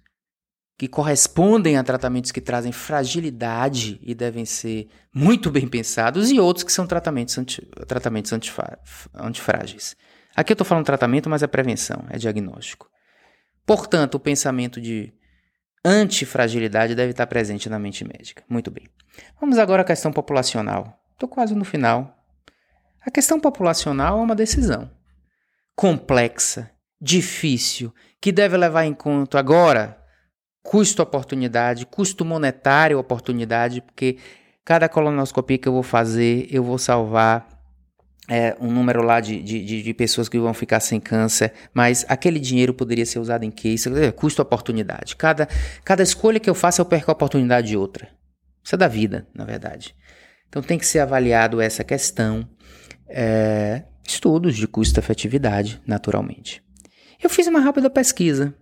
[0.78, 6.64] que correspondem a tratamentos que trazem fragilidade e devem ser muito bem pensados, e outros
[6.64, 8.32] que são tratamentos, anti, tratamentos
[9.14, 9.96] antifrágeis.
[10.34, 12.90] Aqui eu estou falando tratamento, mas é prevenção, é diagnóstico.
[13.64, 15.14] Portanto, o pensamento de
[15.82, 18.44] antifragilidade deve estar presente na mente médica.
[18.48, 18.86] Muito bem.
[19.40, 21.00] Vamos agora à questão populacional.
[21.12, 22.14] Estou quase no final.
[23.00, 24.90] A questão populacional é uma decisão
[25.74, 26.70] complexa,
[27.00, 30.02] difícil, que deve levar em conta agora
[30.66, 34.18] custo-oportunidade, custo monetário oportunidade, porque
[34.64, 37.48] cada colonoscopia que eu vou fazer, eu vou salvar
[38.28, 42.40] é, um número lá de, de, de, pessoas que vão ficar sem câncer, mas aquele
[42.40, 43.52] dinheiro poderia ser usado em?
[43.64, 45.14] Isso é custo-oportunidade.
[45.14, 45.48] Cada,
[45.84, 48.08] cada escolha que eu faço, eu perco a oportunidade de outra.
[48.64, 49.94] Isso é da vida, na verdade.
[50.48, 52.48] Então tem que ser avaliado essa questão.
[53.08, 56.60] É, estudos de custo-efetividade, naturalmente.
[57.22, 58.52] Eu fiz uma rápida pesquisa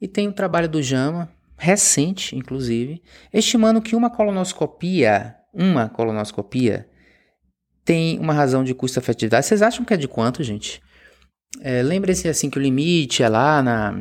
[0.00, 3.02] e tem um trabalho do JAMA, recente, inclusive,
[3.32, 6.88] estimando que uma colonoscopia, uma colonoscopia,
[7.84, 9.46] tem uma razão de custo-efetividade.
[9.46, 10.82] Vocês acham que é de quanto, gente?
[11.60, 13.94] É, Lembrem-se assim que o limite é lá na.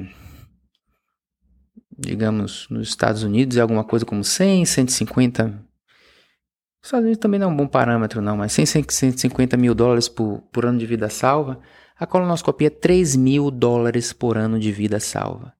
[1.97, 5.45] Digamos, nos Estados Unidos é alguma coisa como 100, 150.
[5.45, 10.09] Os Estados Unidos também não é um bom parâmetro, não, mas 100, 150 mil dólares
[10.09, 11.59] por, por ano de vida salva.
[11.97, 15.53] A colonoscopia é 3 mil dólares por ano de vida salva.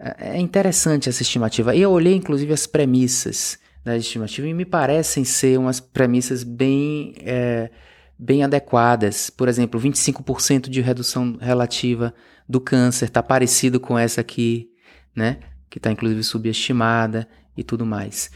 [0.00, 1.74] É, é interessante essa estimativa.
[1.74, 7.14] E eu olhei, inclusive, as premissas da estimativa e me parecem ser umas premissas bem,
[7.18, 7.70] é,
[8.18, 9.28] bem adequadas.
[9.28, 12.14] Por exemplo, 25% de redução relativa
[12.48, 14.70] do câncer está parecido com essa aqui,
[15.14, 15.38] né?
[15.68, 18.30] Que está inclusive subestimada e tudo mais.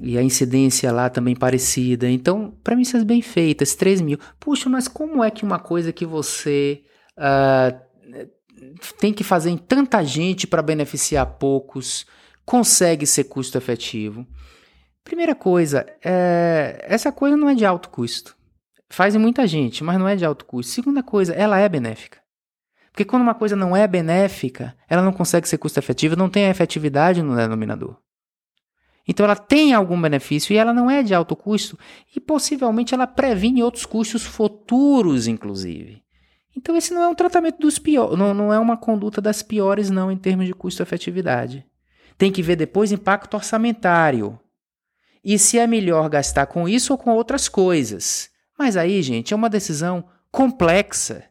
[0.00, 2.08] E a incidência lá também parecida.
[2.08, 4.18] Então, premissas bem feitas, 3 mil.
[4.38, 6.82] Puxa, mas como é que uma coisa que você
[7.18, 7.87] uh,
[8.98, 12.06] tem que fazer em tanta gente para beneficiar poucos,
[12.44, 14.26] consegue ser custo efetivo.
[15.04, 18.36] Primeira coisa, é, essa coisa não é de alto custo.
[18.90, 20.72] Faz em muita gente, mas não é de alto custo.
[20.72, 22.18] Segunda coisa, ela é benéfica.
[22.90, 26.46] Porque quando uma coisa não é benéfica, ela não consegue ser custo efetiva, não tem
[26.46, 27.96] a efetividade no denominador.
[29.06, 31.78] Então ela tem algum benefício e ela não é de alto custo
[32.14, 36.02] e possivelmente ela previne outros custos futuros, inclusive.
[36.58, 39.90] Então esse não é um tratamento dos piores, não, não é uma conduta das piores
[39.90, 41.64] não em termos de custo-efetividade.
[42.18, 44.40] Tem que ver depois impacto orçamentário.
[45.22, 48.28] E se é melhor gastar com isso ou com outras coisas.
[48.58, 51.24] Mas aí, gente, é uma decisão complexa,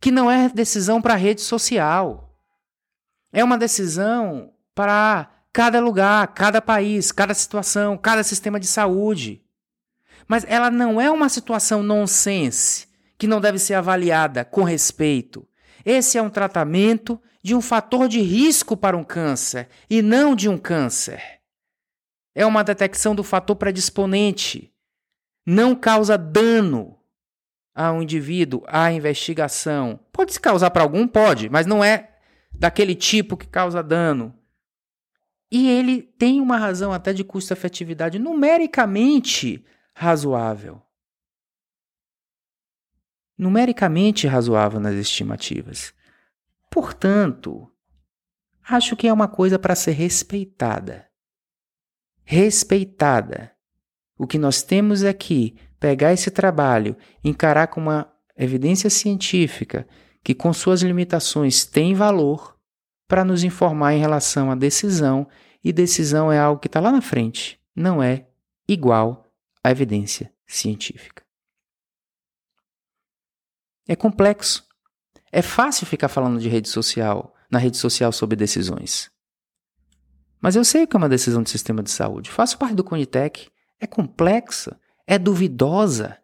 [0.00, 2.36] que não é decisão para rede social.
[3.32, 9.40] É uma decisão para cada lugar, cada país, cada situação, cada sistema de saúde.
[10.26, 15.46] Mas ela não é uma situação nonsense que não deve ser avaliada com respeito.
[15.84, 20.48] Esse é um tratamento de um fator de risco para um câncer e não de
[20.48, 21.22] um câncer.
[22.34, 24.72] É uma detecção do fator predisponente.
[25.46, 26.98] Não causa dano
[27.74, 30.00] ao indivíduo, à investigação.
[30.10, 31.06] Pode se causar para algum?
[31.06, 32.14] Pode, mas não é
[32.52, 34.34] daquele tipo que causa dano.
[35.50, 40.82] E ele tem uma razão até de custo-efetividade numericamente razoável
[43.36, 45.92] numericamente razoável nas estimativas.
[46.70, 47.70] Portanto,
[48.68, 51.06] acho que é uma coisa para ser respeitada.
[52.24, 53.52] Respeitada.
[54.16, 59.86] O que nós temos é que pegar esse trabalho, encarar com uma evidência científica
[60.22, 62.56] que, com suas limitações, tem valor
[63.06, 65.28] para nos informar em relação à decisão,
[65.62, 68.26] e decisão é algo que está lá na frente, não é
[68.68, 69.30] igual
[69.62, 71.23] à evidência científica.
[73.86, 74.64] É complexo.
[75.30, 79.10] É fácil ficar falando de rede social, na rede social sobre decisões.
[80.40, 82.30] Mas eu sei que é uma decisão de sistema de saúde.
[82.30, 83.48] Faço parte do Conitec.
[83.80, 86.18] É complexa, é duvidosa,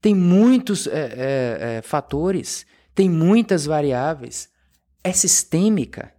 [0.00, 4.50] tem muitos é, é, é, fatores, tem muitas variáveis,
[5.02, 6.12] é sistêmica.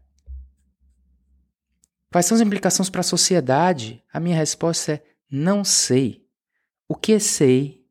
[2.11, 4.03] Quais são as implicações para a sociedade?
[4.11, 6.25] A minha resposta é: não sei.
[6.87, 7.85] O que sei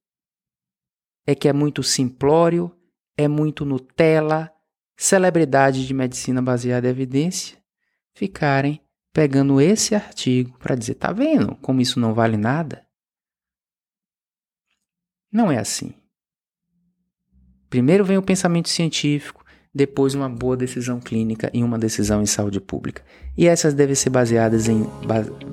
[1.26, 2.74] é que é muito simplório,
[3.22, 4.52] é muito Nutella,
[4.96, 7.58] celebridade de medicina baseada em evidência,
[8.14, 8.80] ficarem
[9.12, 12.86] pegando esse artigo para dizer: tá vendo como isso não vale nada?
[15.30, 15.94] Não é assim.
[17.70, 19.42] Primeiro vem o pensamento científico,
[19.74, 23.02] depois uma boa decisão clínica e uma decisão em saúde pública.
[23.36, 24.84] E essas devem ser baseadas, em,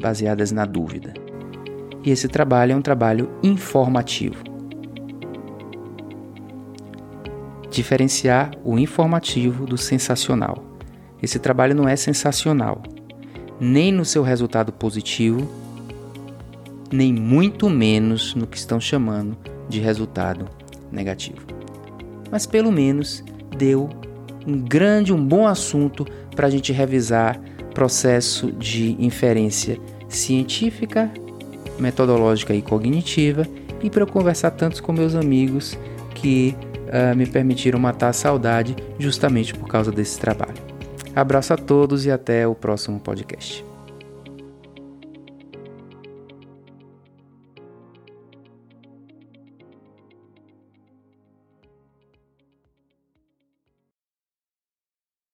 [0.01, 1.13] baseadas na dúvida.
[2.03, 4.48] E esse trabalho é um trabalho informativo.
[7.69, 10.63] Diferenciar o informativo do sensacional.
[11.21, 12.81] esse trabalho não é sensacional,
[13.59, 15.47] nem no seu resultado positivo,
[16.91, 20.47] nem muito menos no que estão chamando de resultado
[20.91, 21.45] negativo.
[22.31, 23.23] Mas pelo menos
[23.57, 23.89] deu
[24.47, 26.05] um grande, um bom assunto
[26.35, 27.39] para a gente revisar
[27.73, 31.11] processo de inferência científica,
[31.77, 33.47] metodológica e cognitiva
[33.81, 35.77] e para eu conversar tanto com meus amigos
[36.15, 36.55] que
[36.89, 40.57] uh, me permitiram matar a saudade justamente por causa desse trabalho.
[41.15, 43.68] Abraço a todos e até o próximo podcast.